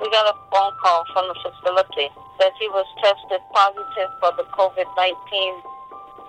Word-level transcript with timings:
We 0.00 0.10
got 0.10 0.26
a 0.26 0.36
phone 0.50 0.72
call 0.82 1.04
from 1.12 1.28
the 1.28 1.36
facility 1.38 2.10
that 2.40 2.52
he 2.58 2.68
was 2.68 2.86
tested 3.02 3.40
positive 3.52 4.10
for 4.20 4.32
the 4.36 4.44
COVID 4.58 4.88
19. 4.96 5.14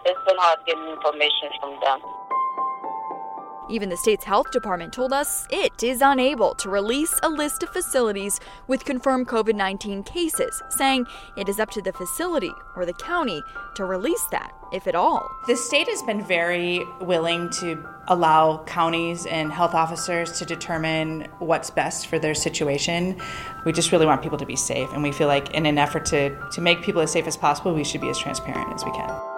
It's 0.05 0.21
been 0.27 0.37
hard 0.37 0.59
getting 0.67 0.85
information 0.85 1.49
from 1.59 1.79
them. 1.81 2.24
Even 3.69 3.89
the 3.89 3.97
state's 3.97 4.23
health 4.23 4.51
department 4.51 4.93
told 4.93 5.11
us 5.11 5.47
it 5.49 5.83
is 5.83 6.01
unable 6.01 6.53
to 6.55 6.69
release 6.69 7.19
a 7.23 7.29
list 7.29 7.63
of 7.63 7.69
facilities 7.69 8.39
with 8.67 8.85
confirmed 8.85 9.27
COVID 9.27 9.55
19 9.55 10.03
cases, 10.03 10.61
saying 10.69 11.07
it 11.35 11.49
is 11.49 11.59
up 11.59 11.71
to 11.71 11.81
the 11.81 11.93
facility 11.93 12.51
or 12.75 12.85
the 12.85 12.93
county 12.93 13.41
to 13.75 13.85
release 13.85 14.23
that, 14.31 14.53
if 14.71 14.85
at 14.85 14.93
all. 14.95 15.27
The 15.47 15.55
state 15.55 15.87
has 15.87 16.03
been 16.03 16.23
very 16.23 16.85
willing 17.01 17.49
to 17.61 17.83
allow 18.07 18.63
counties 18.65 19.25
and 19.25 19.51
health 19.51 19.73
officers 19.73 20.37
to 20.39 20.45
determine 20.45 21.27
what's 21.39 21.71
best 21.71 22.07
for 22.07 22.19
their 22.19 22.35
situation. 22.35 23.19
We 23.65 23.71
just 23.71 23.91
really 23.91 24.05
want 24.05 24.21
people 24.21 24.37
to 24.37 24.45
be 24.45 24.55
safe, 24.55 24.89
and 24.93 25.01
we 25.01 25.11
feel 25.11 25.27
like 25.27 25.55
in 25.55 25.65
an 25.65 25.79
effort 25.79 26.05
to, 26.07 26.37
to 26.51 26.61
make 26.61 26.83
people 26.83 27.01
as 27.01 27.11
safe 27.11 27.25
as 27.25 27.35
possible, 27.35 27.73
we 27.73 27.83
should 27.83 28.01
be 28.01 28.09
as 28.09 28.19
transparent 28.19 28.71
as 28.73 28.85
we 28.85 28.91
can. 28.91 29.34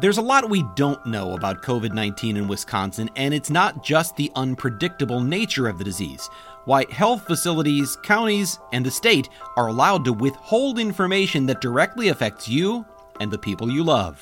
There's 0.00 0.18
a 0.18 0.22
lot 0.22 0.48
we 0.48 0.62
don't 0.76 1.04
know 1.06 1.34
about 1.34 1.62
COVID 1.62 1.92
19 1.92 2.36
in 2.36 2.46
Wisconsin, 2.46 3.10
and 3.16 3.34
it's 3.34 3.50
not 3.50 3.82
just 3.82 4.14
the 4.14 4.30
unpredictable 4.36 5.20
nature 5.20 5.66
of 5.66 5.76
the 5.76 5.82
disease. 5.82 6.30
Why 6.66 6.86
health 6.88 7.26
facilities, 7.26 7.96
counties, 8.04 8.60
and 8.72 8.86
the 8.86 8.92
state 8.92 9.28
are 9.56 9.66
allowed 9.66 10.04
to 10.04 10.12
withhold 10.12 10.78
information 10.78 11.46
that 11.46 11.60
directly 11.60 12.08
affects 12.08 12.48
you 12.48 12.86
and 13.18 13.28
the 13.28 13.38
people 13.38 13.72
you 13.72 13.82
love. 13.82 14.20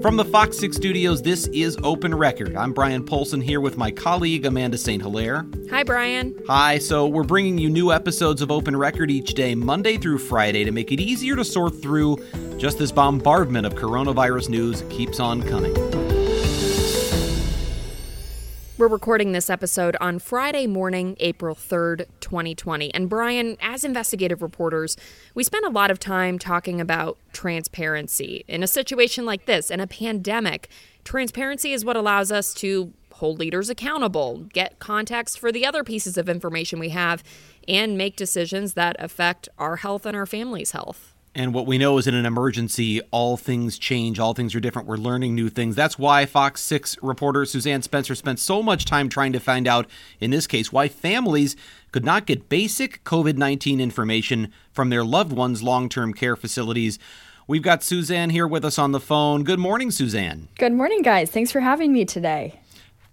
From 0.00 0.16
the 0.16 0.24
Fox 0.24 0.58
6 0.58 0.74
studios, 0.74 1.20
this 1.20 1.48
is 1.48 1.76
Open 1.82 2.14
Record. 2.14 2.56
I'm 2.56 2.72
Brian 2.72 3.04
Polcyn 3.04 3.42
here 3.42 3.60
with 3.60 3.76
my 3.76 3.90
colleague 3.90 4.46
Amanda 4.46 4.78
St. 4.78 5.02
Hilaire. 5.02 5.44
Hi, 5.70 5.82
Brian. 5.82 6.34
Hi, 6.46 6.78
so 6.78 7.06
we're 7.06 7.24
bringing 7.24 7.58
you 7.58 7.68
new 7.68 7.92
episodes 7.92 8.40
of 8.40 8.50
Open 8.50 8.74
Record 8.74 9.10
each 9.10 9.34
day, 9.34 9.54
Monday 9.54 9.98
through 9.98 10.18
Friday, 10.18 10.64
to 10.64 10.70
make 10.70 10.92
it 10.92 11.00
easier 11.00 11.36
to 11.36 11.44
sort 11.44 11.82
through 11.82 12.16
just 12.58 12.76
this 12.76 12.90
bombardment 12.90 13.64
of 13.64 13.76
coronavirus 13.76 14.48
news 14.48 14.82
keeps 14.90 15.20
on 15.20 15.42
coming. 15.42 15.74
We're 18.76 18.88
recording 18.88 19.32
this 19.32 19.50
episode 19.50 19.96
on 20.00 20.20
Friday 20.20 20.68
morning, 20.68 21.16
April 21.18 21.56
3rd, 21.56 22.06
2020. 22.20 22.94
And 22.94 23.08
Brian, 23.08 23.56
as 23.60 23.84
investigative 23.84 24.40
reporters, 24.40 24.96
we 25.34 25.42
spend 25.42 25.64
a 25.64 25.70
lot 25.70 25.90
of 25.90 25.98
time 25.98 26.38
talking 26.38 26.80
about 26.80 27.18
transparency. 27.32 28.44
In 28.46 28.62
a 28.62 28.68
situation 28.68 29.24
like 29.24 29.46
this, 29.46 29.70
in 29.70 29.80
a 29.80 29.88
pandemic, 29.88 30.68
transparency 31.02 31.72
is 31.72 31.84
what 31.84 31.96
allows 31.96 32.30
us 32.30 32.54
to 32.54 32.92
hold 33.14 33.40
leaders 33.40 33.68
accountable, 33.68 34.46
get 34.52 34.78
context 34.78 35.40
for 35.40 35.50
the 35.50 35.66
other 35.66 35.82
pieces 35.82 36.16
of 36.16 36.28
information 36.28 36.78
we 36.78 36.90
have, 36.90 37.24
and 37.66 37.98
make 37.98 38.14
decisions 38.14 38.74
that 38.74 38.94
affect 39.00 39.48
our 39.58 39.76
health 39.76 40.06
and 40.06 40.16
our 40.16 40.26
family's 40.26 40.70
health. 40.70 41.14
And 41.38 41.54
what 41.54 41.66
we 41.66 41.78
know 41.78 41.98
is 41.98 42.08
in 42.08 42.16
an 42.16 42.26
emergency, 42.26 43.00
all 43.12 43.36
things 43.36 43.78
change, 43.78 44.18
all 44.18 44.34
things 44.34 44.56
are 44.56 44.60
different. 44.60 44.88
We're 44.88 44.96
learning 44.96 45.36
new 45.36 45.48
things. 45.48 45.76
That's 45.76 45.96
why 45.96 46.26
Fox 46.26 46.60
6 46.62 47.00
reporter 47.00 47.44
Suzanne 47.44 47.80
Spencer 47.82 48.16
spent 48.16 48.40
so 48.40 48.60
much 48.60 48.84
time 48.84 49.08
trying 49.08 49.32
to 49.34 49.38
find 49.38 49.68
out, 49.68 49.86
in 50.18 50.32
this 50.32 50.48
case, 50.48 50.72
why 50.72 50.88
families 50.88 51.54
could 51.92 52.04
not 52.04 52.26
get 52.26 52.48
basic 52.48 53.04
COVID 53.04 53.36
19 53.36 53.80
information 53.80 54.52
from 54.72 54.90
their 54.90 55.04
loved 55.04 55.32
ones' 55.32 55.62
long 55.62 55.88
term 55.88 56.12
care 56.12 56.34
facilities. 56.34 56.98
We've 57.46 57.62
got 57.62 57.84
Suzanne 57.84 58.30
here 58.30 58.48
with 58.48 58.64
us 58.64 58.76
on 58.76 58.90
the 58.90 58.98
phone. 58.98 59.44
Good 59.44 59.60
morning, 59.60 59.92
Suzanne. 59.92 60.48
Good 60.58 60.72
morning, 60.72 61.02
guys. 61.02 61.30
Thanks 61.30 61.52
for 61.52 61.60
having 61.60 61.92
me 61.92 62.04
today. 62.04 62.58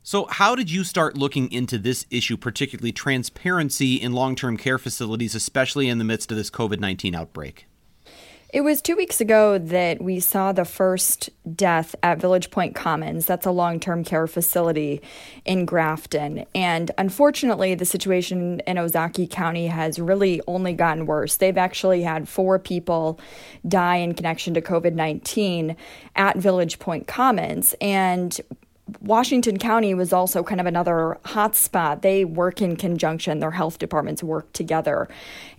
So, 0.01 0.25
how 0.31 0.55
did 0.55 0.71
you 0.71 0.83
start 0.83 1.15
looking 1.15 1.51
into 1.51 1.77
this 1.77 2.07
issue, 2.09 2.37
particularly 2.37 2.91
transparency 2.91 3.97
in 3.97 4.13
long 4.13 4.35
term 4.35 4.57
care 4.57 4.79
facilities, 4.79 5.35
especially 5.35 5.89
in 5.89 5.99
the 5.99 6.03
midst 6.03 6.31
of 6.31 6.37
this 6.37 6.49
COVID 6.49 6.79
19 6.79 7.13
outbreak? 7.13 7.67
It 8.55 8.63
was 8.63 8.81
two 8.81 8.95
weeks 8.95 9.19
ago 9.19 9.57
that 9.57 10.01
we 10.01 10.21
saw 10.21 10.53
the 10.53 10.63
first 10.63 11.29
death 11.57 11.93
at 12.01 12.21
Village 12.21 12.51
Point 12.51 12.73
Commons. 12.73 13.25
That's 13.25 13.45
a 13.45 13.51
long 13.51 13.81
term 13.81 14.05
care 14.05 14.27
facility 14.27 15.01
in 15.43 15.65
Grafton. 15.65 16.45
And 16.55 16.89
unfortunately, 16.97 17.75
the 17.75 17.83
situation 17.83 18.61
in 18.61 18.77
Ozaukee 18.77 19.29
County 19.29 19.67
has 19.67 19.99
really 19.99 20.41
only 20.47 20.71
gotten 20.71 21.05
worse. 21.05 21.35
They've 21.35 21.57
actually 21.57 22.03
had 22.03 22.29
four 22.29 22.57
people 22.57 23.19
die 23.67 23.97
in 23.97 24.13
connection 24.13 24.53
to 24.53 24.61
COVID 24.61 24.93
19 24.93 25.75
at 26.15 26.37
Village 26.37 26.79
Point 26.79 27.07
Commons. 27.07 27.75
And 27.81 28.39
Washington 29.01 29.59
County 29.59 29.93
was 29.93 30.13
also 30.13 30.43
kind 30.43 30.61
of 30.61 30.65
another 30.65 31.17
hotspot. 31.25 32.03
They 32.03 32.23
work 32.23 32.61
in 32.61 32.77
conjunction, 32.77 33.39
their 33.39 33.51
health 33.51 33.79
departments 33.79 34.23
work 34.23 34.53
together. 34.53 35.09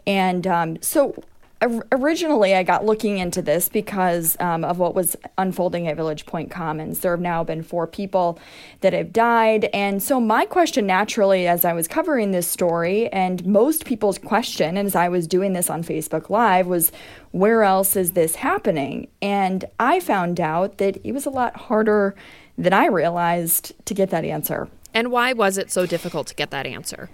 And 0.06 0.46
um, 0.46 0.80
so 0.80 1.22
originally 1.62 2.54
I 2.54 2.62
got 2.62 2.84
looking 2.84 3.18
into 3.18 3.40
this 3.40 3.68
because 3.68 4.36
um, 4.40 4.64
of 4.64 4.78
what 4.78 4.94
was 4.94 5.16
unfolding 5.38 5.88
at 5.88 5.96
Village 5.96 6.26
Point 6.26 6.50
Commons. 6.50 7.00
There 7.00 7.12
have 7.12 7.20
now 7.20 7.44
been 7.44 7.62
four 7.62 7.86
people 7.86 8.38
that 8.80 8.92
have 8.92 9.12
died. 9.12 9.64
And 9.72 10.02
so, 10.02 10.20
my 10.20 10.44
question 10.44 10.86
naturally, 10.86 11.46
as 11.46 11.64
I 11.64 11.72
was 11.72 11.88
covering 11.88 12.30
this 12.30 12.46
story, 12.46 13.08
and 13.08 13.44
most 13.46 13.86
people's 13.86 14.18
question, 14.18 14.76
as 14.76 14.94
I 14.94 15.08
was 15.08 15.26
doing 15.26 15.54
this 15.54 15.70
on 15.70 15.82
Facebook 15.82 16.28
Live, 16.28 16.66
was 16.66 16.92
where 17.30 17.62
else 17.62 17.96
is 17.96 18.12
this 18.12 18.36
happening? 18.36 19.08
And 19.22 19.64
I 19.80 20.00
found 20.00 20.40
out 20.40 20.78
that 20.78 20.98
it 21.04 21.12
was 21.12 21.26
a 21.26 21.30
lot 21.30 21.56
harder 21.56 22.14
than 22.58 22.72
I 22.72 22.86
realized 22.86 23.72
to 23.86 23.94
get 23.94 24.10
that 24.10 24.24
answer. 24.24 24.68
And 24.96 25.12
why 25.12 25.34
was 25.34 25.58
it 25.58 25.70
so 25.70 25.84
difficult 25.84 26.26
to 26.28 26.34
get 26.34 26.50
that 26.52 26.64
answer? 26.64 27.10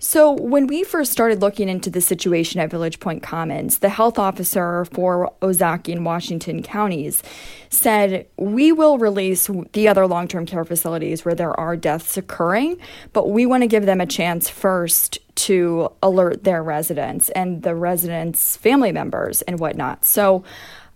So, 0.00 0.32
when 0.32 0.66
we 0.66 0.82
first 0.82 1.12
started 1.12 1.40
looking 1.40 1.68
into 1.68 1.88
the 1.88 2.00
situation 2.00 2.60
at 2.60 2.68
Village 2.68 2.98
Point 2.98 3.22
Commons, 3.22 3.78
the 3.78 3.90
health 3.90 4.18
officer 4.18 4.84
for 4.86 5.32
Ozaukee 5.40 5.92
and 5.92 6.04
Washington 6.04 6.64
counties 6.64 7.22
said, 7.70 8.26
We 8.36 8.72
will 8.72 8.98
release 8.98 9.48
the 9.72 9.86
other 9.86 10.08
long 10.08 10.26
term 10.26 10.46
care 10.46 10.64
facilities 10.64 11.24
where 11.24 11.36
there 11.36 11.58
are 11.60 11.76
deaths 11.76 12.16
occurring, 12.16 12.78
but 13.12 13.30
we 13.30 13.46
want 13.46 13.62
to 13.62 13.68
give 13.68 13.86
them 13.86 14.00
a 14.00 14.06
chance 14.06 14.48
first 14.48 15.20
to 15.46 15.92
alert 16.02 16.42
their 16.42 16.64
residents 16.64 17.28
and 17.30 17.62
the 17.62 17.76
residents' 17.76 18.56
family 18.56 18.90
members 18.90 19.42
and 19.42 19.60
whatnot. 19.60 20.04
So, 20.04 20.42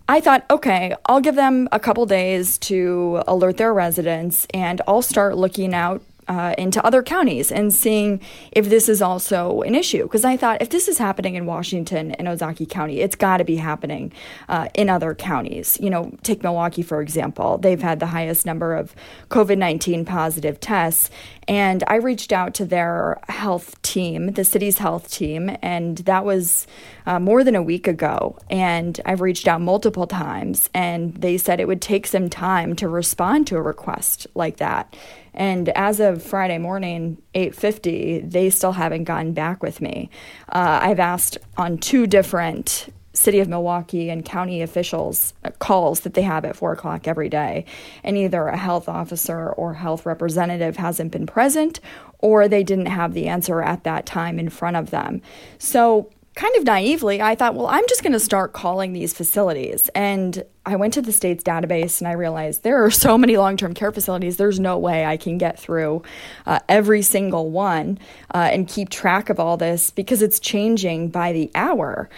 I 0.08 0.20
thought, 0.20 0.44
okay, 0.50 0.92
I'll 1.06 1.20
give 1.20 1.36
them 1.36 1.68
a 1.70 1.78
couple 1.78 2.04
days 2.06 2.58
to 2.58 3.22
alert 3.28 3.58
their 3.58 3.72
residents 3.72 4.48
and 4.52 4.82
I'll 4.88 5.02
start 5.02 5.36
looking 5.36 5.72
out 5.72 6.02
uh, 6.28 6.54
into 6.58 6.84
other 6.84 7.02
counties 7.02 7.52
and 7.52 7.72
seeing 7.72 8.20
if 8.52 8.68
this 8.68 8.88
is 8.88 9.00
also 9.00 9.62
an 9.62 9.74
issue. 9.74 10.02
Because 10.02 10.24
I 10.24 10.36
thought 10.36 10.60
if 10.60 10.70
this 10.70 10.88
is 10.88 10.98
happening 10.98 11.34
in 11.34 11.46
Washington 11.46 12.12
and 12.12 12.28
Ozaukee 12.28 12.68
County, 12.68 13.00
it's 13.00 13.16
got 13.16 13.38
to 13.38 13.44
be 13.44 13.56
happening 13.56 14.12
uh, 14.48 14.68
in 14.74 14.88
other 14.88 15.14
counties. 15.14 15.78
You 15.80 15.90
know, 15.90 16.12
take 16.22 16.42
Milwaukee, 16.42 16.82
for 16.82 17.00
example. 17.00 17.58
They've 17.58 17.82
had 17.82 18.00
the 18.00 18.06
highest 18.06 18.46
number 18.46 18.74
of 18.74 18.94
COVID 19.30 19.58
19 19.58 20.04
positive 20.04 20.60
tests. 20.60 21.10
And 21.48 21.84
I 21.86 21.96
reached 21.96 22.32
out 22.32 22.54
to 22.54 22.64
their 22.64 23.18
health 23.28 23.80
team, 23.82 24.32
the 24.32 24.44
city's 24.44 24.78
health 24.78 25.10
team, 25.10 25.56
and 25.62 25.98
that 25.98 26.24
was 26.24 26.66
uh, 27.06 27.20
more 27.20 27.44
than 27.44 27.54
a 27.54 27.62
week 27.62 27.86
ago. 27.86 28.36
And 28.50 29.00
I've 29.06 29.20
reached 29.20 29.48
out 29.48 29.60
multiple 29.60 30.06
times, 30.06 30.68
and 30.74 31.14
they 31.14 31.38
said 31.38 31.60
it 31.60 31.68
would 31.68 31.82
take 31.82 32.06
some 32.06 32.28
time 32.28 32.74
to 32.76 32.88
respond 32.88 33.46
to 33.48 33.56
a 33.56 33.62
request 33.62 34.26
like 34.34 34.56
that. 34.56 34.96
And 35.32 35.68
as 35.70 36.00
of 36.00 36.22
Friday 36.22 36.58
morning, 36.58 37.18
8:50, 37.34 38.20
they 38.20 38.50
still 38.50 38.72
haven't 38.72 39.04
gotten 39.04 39.32
back 39.32 39.62
with 39.62 39.80
me. 39.80 40.10
Uh, 40.48 40.80
I've 40.82 41.00
asked 41.00 41.38
on 41.56 41.78
two 41.78 42.06
different 42.06 42.88
city 43.12 43.40
of 43.40 43.48
Milwaukee 43.48 44.10
and 44.10 44.24
county 44.24 44.60
officials 44.60 45.32
uh, 45.42 45.50
calls 45.58 46.00
that 46.00 46.14
they 46.14 46.22
have 46.22 46.44
at 46.44 46.56
four 46.56 46.72
o'clock 46.72 47.08
every 47.08 47.28
day, 47.28 47.64
and 48.04 48.16
either 48.16 48.46
a 48.48 48.56
health 48.56 48.88
officer 48.88 49.50
or 49.50 49.74
health 49.74 50.06
representative 50.06 50.76
hasn't 50.76 51.12
been 51.12 51.26
present, 51.26 51.80
or 52.18 52.48
they 52.48 52.62
didn't 52.62 52.86
have 52.86 53.14
the 53.14 53.28
answer 53.28 53.62
at 53.62 53.84
that 53.84 54.06
time 54.06 54.38
in 54.38 54.48
front 54.48 54.76
of 54.76 54.90
them. 54.90 55.20
So 55.58 56.10
kind 56.36 56.54
of 56.56 56.64
naively, 56.64 57.22
I 57.22 57.34
thought, 57.34 57.54
well, 57.54 57.66
I'm 57.66 57.84
just 57.88 58.02
going 58.02 58.12
to 58.12 58.20
start 58.20 58.52
calling 58.52 58.92
these 58.92 59.14
facilities. 59.14 59.88
And 59.94 60.44
I 60.66 60.76
went 60.76 60.92
to 60.94 61.02
the 61.02 61.10
state's 61.10 61.42
database 61.42 62.00
and 62.00 62.06
I 62.06 62.12
realized 62.12 62.62
there 62.62 62.84
are 62.84 62.90
so 62.90 63.18
many 63.18 63.36
long 63.38 63.56
term 63.56 63.74
care 63.74 63.90
facilities, 63.90 64.36
there's 64.36 64.60
no 64.60 64.78
way 64.78 65.04
I 65.04 65.16
can 65.16 65.38
get 65.38 65.58
through 65.58 66.02
uh, 66.44 66.60
every 66.68 67.02
single 67.02 67.50
one 67.50 67.98
uh, 68.34 68.50
and 68.52 68.68
keep 68.68 68.90
track 68.90 69.30
of 69.30 69.40
all 69.40 69.56
this 69.56 69.90
because 69.90 70.22
it's 70.22 70.38
changing 70.38 71.08
by 71.08 71.32
the 71.32 71.50
hour. 71.54 72.08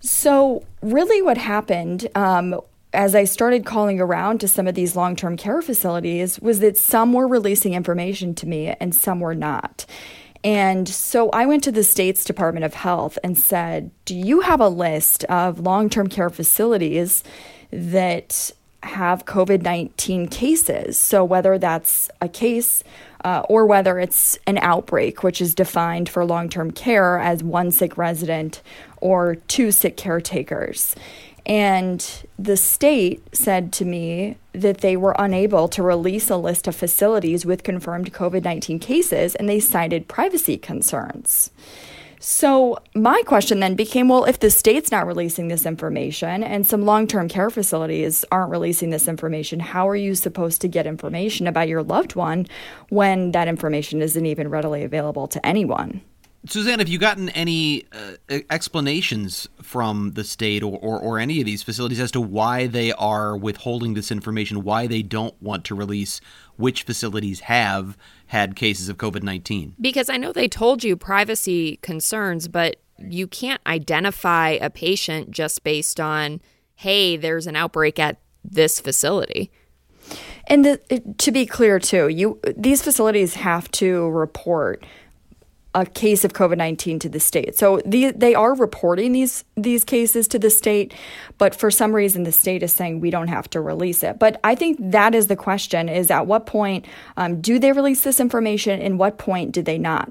So, 0.00 0.64
really, 0.82 1.22
what 1.22 1.38
happened 1.38 2.08
um, 2.14 2.60
as 2.92 3.14
I 3.14 3.24
started 3.24 3.64
calling 3.64 4.00
around 4.00 4.40
to 4.40 4.48
some 4.48 4.66
of 4.66 4.74
these 4.74 4.96
long 4.96 5.14
term 5.14 5.36
care 5.36 5.62
facilities 5.62 6.40
was 6.40 6.58
that 6.60 6.76
some 6.76 7.12
were 7.12 7.28
releasing 7.28 7.74
information 7.74 8.34
to 8.36 8.48
me 8.48 8.68
and 8.80 8.94
some 8.94 9.20
were 9.20 9.34
not. 9.34 9.86
And 10.42 10.88
so 10.88 11.28
I 11.30 11.46
went 11.46 11.62
to 11.64 11.72
the 11.72 11.84
state's 11.84 12.24
Department 12.24 12.64
of 12.64 12.74
Health 12.74 13.18
and 13.22 13.36
said, 13.36 13.90
Do 14.04 14.14
you 14.14 14.40
have 14.40 14.60
a 14.60 14.68
list 14.68 15.24
of 15.24 15.60
long 15.60 15.90
term 15.90 16.08
care 16.08 16.30
facilities 16.30 17.22
that 17.70 18.50
have 18.82 19.26
COVID 19.26 19.62
19 19.62 20.28
cases? 20.28 20.98
So, 20.98 21.24
whether 21.24 21.58
that's 21.58 22.08
a 22.22 22.28
case 22.28 22.82
uh, 23.24 23.42
or 23.48 23.66
whether 23.66 23.98
it's 23.98 24.38
an 24.46 24.58
outbreak, 24.58 25.22
which 25.22 25.40
is 25.40 25.54
defined 25.54 26.08
for 26.08 26.24
long 26.24 26.48
term 26.48 26.70
care 26.70 27.18
as 27.18 27.42
one 27.42 27.70
sick 27.70 27.96
resident 27.98 28.62
or 29.00 29.34
two 29.34 29.70
sick 29.70 29.96
caretakers. 29.96 30.94
And 31.46 32.04
the 32.38 32.56
state 32.56 33.22
said 33.34 33.72
to 33.74 33.84
me 33.84 34.36
that 34.52 34.78
they 34.78 34.96
were 34.96 35.14
unable 35.18 35.68
to 35.68 35.82
release 35.82 36.30
a 36.30 36.36
list 36.36 36.68
of 36.68 36.76
facilities 36.76 37.46
with 37.46 37.62
confirmed 37.62 38.12
COVID 38.12 38.44
19 38.44 38.78
cases, 38.78 39.34
and 39.34 39.48
they 39.48 39.60
cited 39.60 40.08
privacy 40.08 40.56
concerns. 40.56 41.50
So, 42.22 42.76
my 42.94 43.22
question 43.24 43.60
then 43.60 43.76
became 43.76 44.10
well, 44.10 44.26
if 44.26 44.40
the 44.40 44.50
state's 44.50 44.92
not 44.92 45.06
releasing 45.06 45.48
this 45.48 45.64
information 45.64 46.44
and 46.44 46.66
some 46.66 46.84
long 46.84 47.06
term 47.06 47.28
care 47.28 47.48
facilities 47.48 48.26
aren't 48.30 48.50
releasing 48.50 48.90
this 48.90 49.08
information, 49.08 49.58
how 49.58 49.88
are 49.88 49.96
you 49.96 50.14
supposed 50.14 50.60
to 50.60 50.68
get 50.68 50.86
information 50.86 51.46
about 51.46 51.68
your 51.68 51.82
loved 51.82 52.16
one 52.16 52.46
when 52.90 53.32
that 53.32 53.48
information 53.48 54.02
isn't 54.02 54.26
even 54.26 54.50
readily 54.50 54.84
available 54.84 55.28
to 55.28 55.46
anyone? 55.46 56.02
Suzanne, 56.46 56.78
have 56.78 56.88
you 56.88 56.98
gotten 56.98 57.28
any 57.30 57.84
uh, 57.92 58.38
explanations 58.48 59.46
from 59.60 60.12
the 60.12 60.24
state 60.24 60.62
or, 60.62 60.78
or, 60.78 60.98
or, 60.98 61.18
any 61.18 61.38
of 61.40 61.44
these 61.44 61.62
facilities 61.62 62.00
as 62.00 62.10
to 62.12 62.20
why 62.20 62.66
they 62.66 62.92
are 62.92 63.36
withholding 63.36 63.92
this 63.92 64.10
information, 64.10 64.62
why 64.62 64.86
they 64.86 65.02
don't 65.02 65.34
want 65.42 65.64
to 65.66 65.74
release 65.74 66.20
which 66.56 66.84
facilities 66.84 67.40
have 67.40 67.98
had 68.28 68.56
cases 68.56 68.88
of 68.88 68.96
COVID 68.96 69.22
19? 69.22 69.74
Because 69.78 70.08
I 70.08 70.16
know 70.16 70.32
they 70.32 70.48
told 70.48 70.82
you 70.82 70.96
privacy 70.96 71.76
concerns, 71.82 72.48
but 72.48 72.76
you 72.98 73.26
can't 73.26 73.60
identify 73.66 74.50
a 74.50 74.70
patient 74.70 75.30
just 75.30 75.62
based 75.62 76.00
on, 76.00 76.40
hey, 76.74 77.18
there's 77.18 77.46
an 77.46 77.56
outbreak 77.56 77.98
at 77.98 78.18
this 78.42 78.80
facility. 78.80 79.50
And 80.46 80.64
the, 80.64 81.14
to 81.18 81.30
be 81.30 81.44
clear, 81.44 81.78
too, 81.78 82.08
you 82.08 82.40
these 82.56 82.82
facilities 82.82 83.34
have 83.34 83.70
to 83.72 84.08
report 84.08 84.84
a 85.74 85.86
case 85.86 86.24
of 86.24 86.32
COVID 86.32 86.56
nineteen 86.56 86.98
to 86.98 87.08
the 87.08 87.20
state. 87.20 87.56
So 87.56 87.80
the, 87.86 88.10
they 88.10 88.34
are 88.34 88.54
reporting 88.54 89.12
these 89.12 89.44
these 89.56 89.84
cases 89.84 90.26
to 90.28 90.38
the 90.38 90.50
state, 90.50 90.92
but 91.38 91.54
for 91.54 91.70
some 91.70 91.94
reason 91.94 92.24
the 92.24 92.32
state 92.32 92.62
is 92.62 92.72
saying 92.72 93.00
we 93.00 93.10
don't 93.10 93.28
have 93.28 93.48
to 93.50 93.60
release 93.60 94.02
it. 94.02 94.18
But 94.18 94.40
I 94.42 94.54
think 94.54 94.78
that 94.80 95.14
is 95.14 95.28
the 95.28 95.36
question: 95.36 95.88
is 95.88 96.10
at 96.10 96.26
what 96.26 96.46
point 96.46 96.86
um, 97.16 97.40
do 97.40 97.58
they 97.58 97.72
release 97.72 98.02
this 98.02 98.18
information, 98.18 98.80
and 98.80 98.98
what 98.98 99.18
point 99.18 99.52
do 99.52 99.62
they 99.62 99.78
not? 99.78 100.08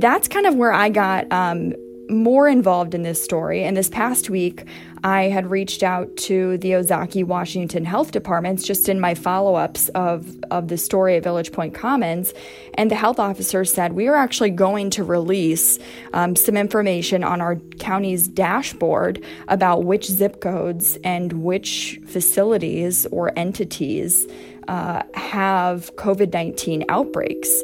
That's 0.00 0.28
kind 0.28 0.46
of 0.46 0.54
where 0.54 0.72
I 0.72 0.90
got 0.90 1.30
um, 1.32 1.74
more 2.08 2.48
involved 2.48 2.94
in 2.94 3.02
this 3.02 3.22
story. 3.22 3.64
And 3.64 3.76
this 3.76 3.88
past 3.88 4.30
week, 4.30 4.64
I 5.04 5.24
had 5.24 5.50
reached 5.50 5.82
out 5.82 6.16
to 6.16 6.58
the 6.58 6.72
Ozaukee, 6.72 7.24
Washington 7.24 7.84
Health 7.84 8.10
Departments 8.10 8.64
just 8.64 8.88
in 8.88 8.98
my 8.98 9.14
follow 9.14 9.54
ups 9.54 9.88
of, 9.90 10.34
of 10.50 10.68
the 10.68 10.78
story 10.78 11.16
at 11.16 11.22
Village 11.22 11.52
Point 11.52 11.74
Commons. 11.74 12.34
And 12.74 12.90
the 12.90 12.96
health 12.96 13.18
officer 13.18 13.64
said, 13.64 13.92
We 13.92 14.08
are 14.08 14.16
actually 14.16 14.50
going 14.50 14.90
to 14.90 15.04
release 15.04 15.78
um, 16.12 16.34
some 16.34 16.56
information 16.56 17.22
on 17.22 17.40
our 17.40 17.56
county's 17.78 18.26
dashboard 18.26 19.22
about 19.48 19.84
which 19.84 20.06
zip 20.06 20.40
codes 20.40 20.98
and 21.04 21.44
which 21.44 22.00
facilities 22.06 23.06
or 23.06 23.32
entities 23.36 24.26
uh, 24.66 25.02
have 25.14 25.94
COVID 25.96 26.32
19 26.32 26.84
outbreaks. 26.88 27.62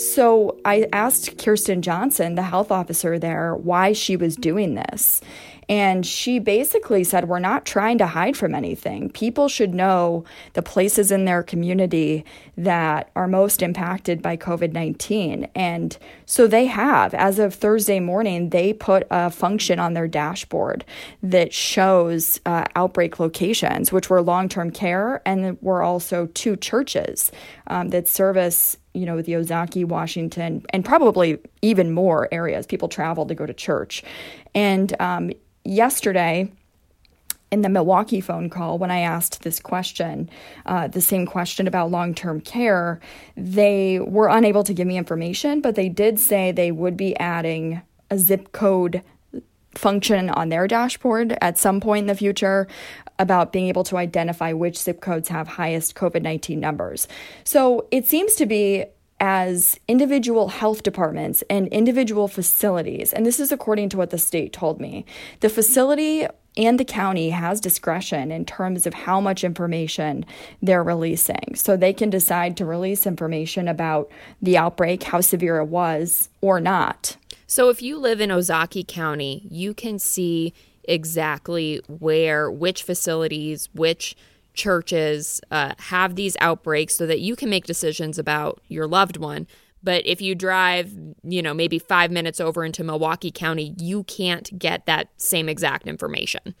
So 0.00 0.58
I 0.64 0.88
asked 0.94 1.36
Kirsten 1.36 1.82
Johnson, 1.82 2.34
the 2.34 2.42
health 2.42 2.72
officer 2.72 3.18
there, 3.18 3.54
why 3.54 3.92
she 3.92 4.16
was 4.16 4.34
doing 4.34 4.74
this. 4.74 5.20
And 5.68 6.04
she 6.04 6.40
basically 6.40 7.04
said, 7.04 7.28
We're 7.28 7.38
not 7.38 7.64
trying 7.64 7.98
to 7.98 8.06
hide 8.06 8.36
from 8.36 8.56
anything. 8.56 9.10
People 9.10 9.46
should 9.46 9.72
know 9.72 10.24
the 10.54 10.62
places 10.62 11.12
in 11.12 11.26
their 11.26 11.44
community 11.44 12.24
that 12.56 13.10
are 13.14 13.28
most 13.28 13.62
impacted 13.62 14.20
by 14.20 14.36
COVID 14.36 14.72
19. 14.72 15.48
And 15.54 15.96
so 16.24 16.48
they 16.48 16.64
have. 16.64 17.14
As 17.14 17.38
of 17.38 17.54
Thursday 17.54 18.00
morning, 18.00 18.50
they 18.50 18.72
put 18.72 19.06
a 19.12 19.30
function 19.30 19.78
on 19.78 19.94
their 19.94 20.08
dashboard 20.08 20.84
that 21.22 21.52
shows 21.52 22.40
uh, 22.46 22.64
outbreak 22.74 23.20
locations, 23.20 23.92
which 23.92 24.10
were 24.10 24.22
long 24.22 24.48
term 24.48 24.72
care 24.72 25.22
and 25.24 25.60
were 25.62 25.82
also 25.82 26.26
two 26.34 26.56
churches 26.56 27.30
um, 27.68 27.90
that 27.90 28.08
service 28.08 28.76
you 28.94 29.06
know, 29.06 29.22
the 29.22 29.32
Ozaukee, 29.32 29.84
Washington, 29.84 30.64
and 30.70 30.84
probably 30.84 31.38
even 31.62 31.92
more 31.92 32.28
areas. 32.32 32.66
People 32.66 32.88
travel 32.88 33.26
to 33.26 33.34
go 33.34 33.46
to 33.46 33.54
church. 33.54 34.02
And 34.54 34.94
um, 35.00 35.30
yesterday, 35.64 36.50
in 37.50 37.62
the 37.62 37.68
Milwaukee 37.68 38.20
phone 38.20 38.48
call, 38.48 38.78
when 38.78 38.90
I 38.90 39.00
asked 39.00 39.42
this 39.42 39.60
question, 39.60 40.30
uh, 40.66 40.88
the 40.88 41.00
same 41.00 41.26
question 41.26 41.66
about 41.66 41.90
long 41.90 42.14
term 42.14 42.40
care, 42.40 43.00
they 43.36 43.98
were 44.00 44.28
unable 44.28 44.64
to 44.64 44.74
give 44.74 44.86
me 44.86 44.96
information, 44.96 45.60
but 45.60 45.74
they 45.74 45.88
did 45.88 46.18
say 46.18 46.52
they 46.52 46.70
would 46.70 46.96
be 46.96 47.16
adding 47.18 47.82
a 48.10 48.18
zip 48.18 48.52
code 48.52 49.02
function 49.74 50.30
on 50.30 50.48
their 50.48 50.66
dashboard 50.66 51.36
at 51.40 51.56
some 51.56 51.80
point 51.80 52.02
in 52.04 52.06
the 52.08 52.14
future 52.14 52.66
about 53.20 53.52
being 53.52 53.68
able 53.68 53.84
to 53.84 53.96
identify 53.96 54.52
which 54.52 54.78
zip 54.78 55.00
codes 55.00 55.28
have 55.28 55.46
highest 55.46 55.94
COVID 55.94 56.22
19 56.22 56.58
numbers. 56.58 57.06
So 57.44 57.86
it 57.92 58.08
seems 58.08 58.34
to 58.36 58.46
be 58.46 58.86
as 59.20 59.78
individual 59.86 60.48
health 60.48 60.82
departments 60.82 61.44
and 61.50 61.68
individual 61.68 62.26
facilities, 62.26 63.12
and 63.12 63.24
this 63.24 63.38
is 63.38 63.52
according 63.52 63.90
to 63.90 63.98
what 63.98 64.10
the 64.10 64.18
state 64.18 64.52
told 64.52 64.80
me, 64.80 65.04
the 65.40 65.50
facility 65.50 66.26
and 66.56 66.80
the 66.80 66.84
county 66.84 67.30
has 67.30 67.60
discretion 67.60 68.32
in 68.32 68.44
terms 68.44 68.86
of 68.86 68.94
how 68.94 69.20
much 69.20 69.44
information 69.44 70.24
they're 70.62 70.82
releasing. 70.82 71.54
So 71.54 71.76
they 71.76 71.92
can 71.92 72.10
decide 72.10 72.56
to 72.56 72.64
release 72.64 73.06
information 73.06 73.68
about 73.68 74.10
the 74.42 74.58
outbreak, 74.58 75.02
how 75.04 75.20
severe 75.20 75.58
it 75.58 75.66
was, 75.66 76.28
or 76.40 76.58
not. 76.58 77.16
So 77.46 77.68
if 77.68 77.82
you 77.82 77.98
live 77.98 78.20
in 78.20 78.30
Ozaukee 78.30 78.86
County, 78.86 79.46
you 79.50 79.74
can 79.74 79.98
see 79.98 80.54
exactly 80.84 81.80
where, 81.88 82.50
which 82.50 82.82
facilities, 82.82 83.68
which 83.72 84.16
churches 84.54 85.40
uh, 85.50 85.74
have 85.78 86.16
these 86.16 86.36
outbreaks 86.40 86.96
so 86.96 87.06
that 87.06 87.20
you 87.20 87.36
can 87.36 87.48
make 87.48 87.64
decisions 87.64 88.18
about 88.18 88.60
your 88.68 88.86
loved 88.86 89.16
one. 89.16 89.46
But 89.82 90.06
if 90.06 90.20
you 90.20 90.34
drive, 90.34 90.92
you 91.22 91.40
know, 91.40 91.54
maybe 91.54 91.78
five 91.78 92.10
minutes 92.10 92.40
over 92.40 92.64
into 92.64 92.84
Milwaukee 92.84 93.30
County, 93.30 93.74
you 93.78 94.04
can't 94.04 94.58
get 94.58 94.86
that 94.86 95.08
same 95.16 95.48
exact 95.48 95.86
information. 95.86 96.54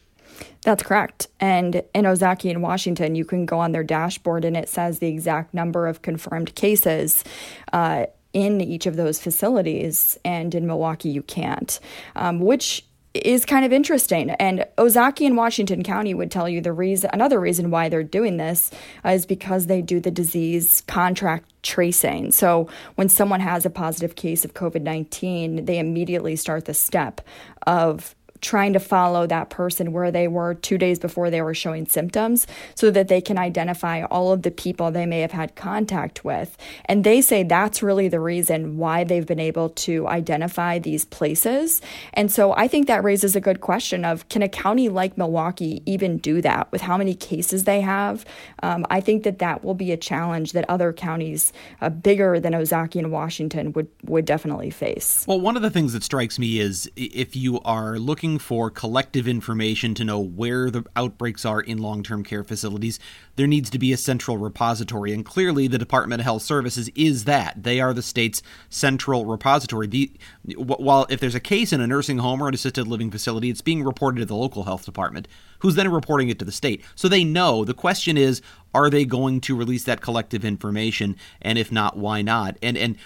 That's 0.62 0.82
correct. 0.82 1.28
And 1.38 1.82
in 1.94 2.04
Ozaukee 2.04 2.50
in 2.50 2.62
Washington, 2.62 3.14
you 3.14 3.24
can 3.24 3.44
go 3.44 3.58
on 3.58 3.72
their 3.72 3.84
dashboard 3.84 4.44
and 4.44 4.56
it 4.56 4.68
says 4.68 5.00
the 5.00 5.08
exact 5.08 5.52
number 5.52 5.86
of 5.86 6.02
confirmed 6.02 6.54
cases. 6.54 7.24
Uh, 7.72 8.06
in 8.32 8.60
each 8.60 8.86
of 8.86 8.94
those 8.94 9.20
facilities, 9.20 10.16
and 10.24 10.54
in 10.54 10.64
Milwaukee, 10.64 11.08
you 11.08 11.22
can't, 11.22 11.80
um, 12.14 12.38
which 12.38 12.86
is 13.12 13.44
kind 13.44 13.64
of 13.64 13.72
interesting. 13.72 14.30
And 14.30 14.66
Ozaukee 14.78 15.26
and 15.26 15.36
Washington 15.36 15.82
County 15.82 16.14
would 16.14 16.30
tell 16.30 16.48
you 16.48 16.60
the 16.60 16.72
reason, 16.72 17.10
another 17.12 17.40
reason 17.40 17.70
why 17.70 17.88
they're 17.88 18.04
doing 18.04 18.36
this 18.36 18.70
is 19.04 19.26
because 19.26 19.66
they 19.66 19.82
do 19.82 19.98
the 20.00 20.10
disease 20.10 20.82
contract 20.86 21.50
tracing. 21.62 22.30
So 22.30 22.68
when 22.94 23.08
someone 23.08 23.40
has 23.40 23.66
a 23.66 23.70
positive 23.70 24.14
case 24.14 24.44
of 24.44 24.54
COVID 24.54 24.82
19, 24.82 25.64
they 25.64 25.78
immediately 25.78 26.36
start 26.36 26.66
the 26.66 26.74
step 26.74 27.20
of 27.66 28.14
trying 28.40 28.72
to 28.72 28.80
follow 28.80 29.26
that 29.26 29.50
person 29.50 29.92
where 29.92 30.10
they 30.10 30.28
were 30.28 30.54
two 30.54 30.78
days 30.78 30.98
before 30.98 31.30
they 31.30 31.42
were 31.42 31.54
showing 31.54 31.86
symptoms 31.86 32.46
so 32.74 32.90
that 32.90 33.08
they 33.08 33.20
can 33.20 33.38
identify 33.38 34.02
all 34.04 34.32
of 34.32 34.42
the 34.42 34.50
people 34.50 34.90
they 34.90 35.06
may 35.06 35.20
have 35.20 35.32
had 35.32 35.54
contact 35.54 36.24
with. 36.24 36.56
And 36.86 37.04
they 37.04 37.20
say 37.20 37.42
that's 37.42 37.82
really 37.82 38.08
the 38.08 38.20
reason 38.20 38.76
why 38.76 39.04
they've 39.04 39.26
been 39.26 39.40
able 39.40 39.70
to 39.70 40.06
identify 40.08 40.78
these 40.78 41.04
places. 41.04 41.82
And 42.14 42.30
so 42.30 42.52
I 42.54 42.68
think 42.68 42.86
that 42.86 43.04
raises 43.04 43.36
a 43.36 43.40
good 43.40 43.60
question 43.60 44.04
of 44.04 44.28
can 44.28 44.42
a 44.42 44.48
county 44.48 44.88
like 44.88 45.18
Milwaukee 45.18 45.82
even 45.86 46.18
do 46.18 46.40
that 46.42 46.70
with 46.72 46.80
how 46.80 46.96
many 46.96 47.14
cases 47.14 47.64
they 47.64 47.80
have? 47.80 48.24
Um, 48.62 48.86
I 48.90 49.00
think 49.00 49.24
that 49.24 49.38
that 49.38 49.64
will 49.64 49.74
be 49.74 49.92
a 49.92 49.96
challenge 49.96 50.52
that 50.52 50.64
other 50.68 50.92
counties 50.92 51.52
uh, 51.80 51.88
bigger 51.88 52.40
than 52.40 52.52
Ozaukee 52.52 52.98
and 52.98 53.12
Washington 53.12 53.72
would, 53.72 53.88
would 54.04 54.24
definitely 54.24 54.70
face. 54.70 55.24
Well, 55.26 55.40
one 55.40 55.56
of 55.56 55.62
the 55.62 55.70
things 55.70 55.92
that 55.92 56.02
strikes 56.02 56.38
me 56.38 56.60
is 56.60 56.90
if 56.96 57.36
you 57.36 57.60
are 57.60 57.98
looking 57.98 58.29
looking 58.30 58.38
for 58.38 58.70
collective 58.70 59.26
information 59.26 59.92
to 59.94 60.04
know 60.04 60.20
where 60.20 60.70
the 60.70 60.84
outbreaks 60.94 61.44
are 61.44 61.60
in 61.60 61.78
long 61.78 62.02
term 62.02 62.22
care 62.22 62.44
facilities, 62.44 63.00
there 63.36 63.46
needs 63.46 63.70
to 63.70 63.78
be 63.78 63.92
a 63.92 63.96
central 63.96 64.38
repository. 64.38 65.12
And 65.12 65.24
clearly, 65.24 65.66
the 65.66 65.78
Department 65.78 66.20
of 66.20 66.24
Health 66.24 66.42
Services 66.42 66.88
is 66.94 67.24
that. 67.24 67.62
They 67.62 67.80
are 67.80 67.92
the 67.92 68.02
state's 68.02 68.42
central 68.68 69.26
repository. 69.26 69.88
The, 69.88 70.12
while 70.56 71.06
if 71.10 71.18
there's 71.18 71.34
a 71.34 71.40
case 71.40 71.72
in 71.72 71.80
a 71.80 71.86
nursing 71.86 72.18
home 72.18 72.40
or 72.40 72.48
an 72.48 72.54
assisted 72.54 72.86
living 72.86 73.10
facility, 73.10 73.50
it's 73.50 73.62
being 73.62 73.82
reported 73.82 74.20
to 74.20 74.26
the 74.26 74.36
local 74.36 74.62
health 74.62 74.84
department, 74.84 75.26
who's 75.60 75.74
then 75.74 75.90
reporting 75.90 76.28
it 76.28 76.38
to 76.38 76.44
the 76.44 76.52
state. 76.52 76.84
So 76.94 77.08
they 77.08 77.24
know. 77.24 77.64
The 77.64 77.74
question 77.74 78.16
is, 78.16 78.42
are 78.72 78.90
they 78.90 79.04
going 79.04 79.40
to 79.42 79.56
release 79.56 79.84
that 79.84 80.00
collective 80.00 80.44
information? 80.44 81.16
And 81.42 81.58
if 81.58 81.72
not, 81.72 81.96
why 81.96 82.22
not? 82.22 82.56
And 82.62 82.76
and 82.76 82.96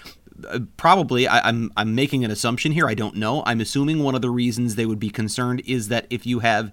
probably 0.77 1.27
I, 1.27 1.37
am 1.37 1.43
I'm, 1.45 1.71
I'm 1.77 1.95
making 1.95 2.25
an 2.25 2.31
assumption 2.31 2.71
here. 2.71 2.87
I 2.87 2.93
don't 2.93 3.15
know. 3.15 3.43
I'm 3.45 3.61
assuming 3.61 4.03
one 4.03 4.15
of 4.15 4.21
the 4.21 4.29
reasons 4.29 4.75
they 4.75 4.85
would 4.85 4.99
be 4.99 5.09
concerned 5.09 5.61
is 5.65 5.87
that 5.89 6.07
if 6.09 6.25
you 6.25 6.39
have 6.39 6.71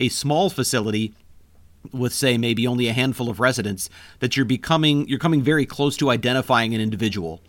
a 0.00 0.08
small 0.08 0.50
facility 0.50 1.14
with 1.92 2.12
say 2.12 2.36
maybe 2.36 2.66
only 2.66 2.88
a 2.88 2.92
handful 2.92 3.30
of 3.30 3.40
residents, 3.40 3.88
that 4.18 4.36
you're 4.36 4.46
becoming 4.46 5.06
you're 5.08 5.18
coming 5.18 5.42
very 5.42 5.66
close 5.66 5.96
to 5.98 6.10
identifying 6.10 6.74
an 6.74 6.80
individual. 6.80 7.42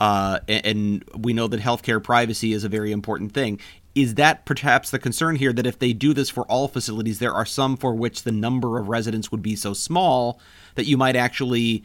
Uh, 0.00 0.38
and, 0.46 0.66
and 0.66 1.04
we 1.24 1.32
know 1.32 1.48
that 1.48 1.60
healthcare 1.60 2.02
privacy 2.02 2.52
is 2.52 2.64
a 2.64 2.68
very 2.68 2.92
important 2.92 3.32
thing. 3.32 3.58
Is 3.94 4.14
that 4.14 4.44
perhaps 4.44 4.90
the 4.90 4.98
concern 4.98 5.36
here 5.36 5.52
that 5.52 5.66
if 5.66 5.78
they 5.78 5.92
do 5.92 6.14
this 6.14 6.30
for 6.30 6.44
all 6.44 6.68
facilities, 6.68 7.18
there 7.18 7.32
are 7.32 7.46
some 7.46 7.76
for 7.76 7.94
which 7.94 8.22
the 8.22 8.30
number 8.30 8.78
of 8.78 8.88
residents 8.88 9.32
would 9.32 9.42
be 9.42 9.56
so 9.56 9.72
small 9.72 10.40
that 10.76 10.86
you 10.86 10.96
might 10.96 11.16
actually 11.16 11.82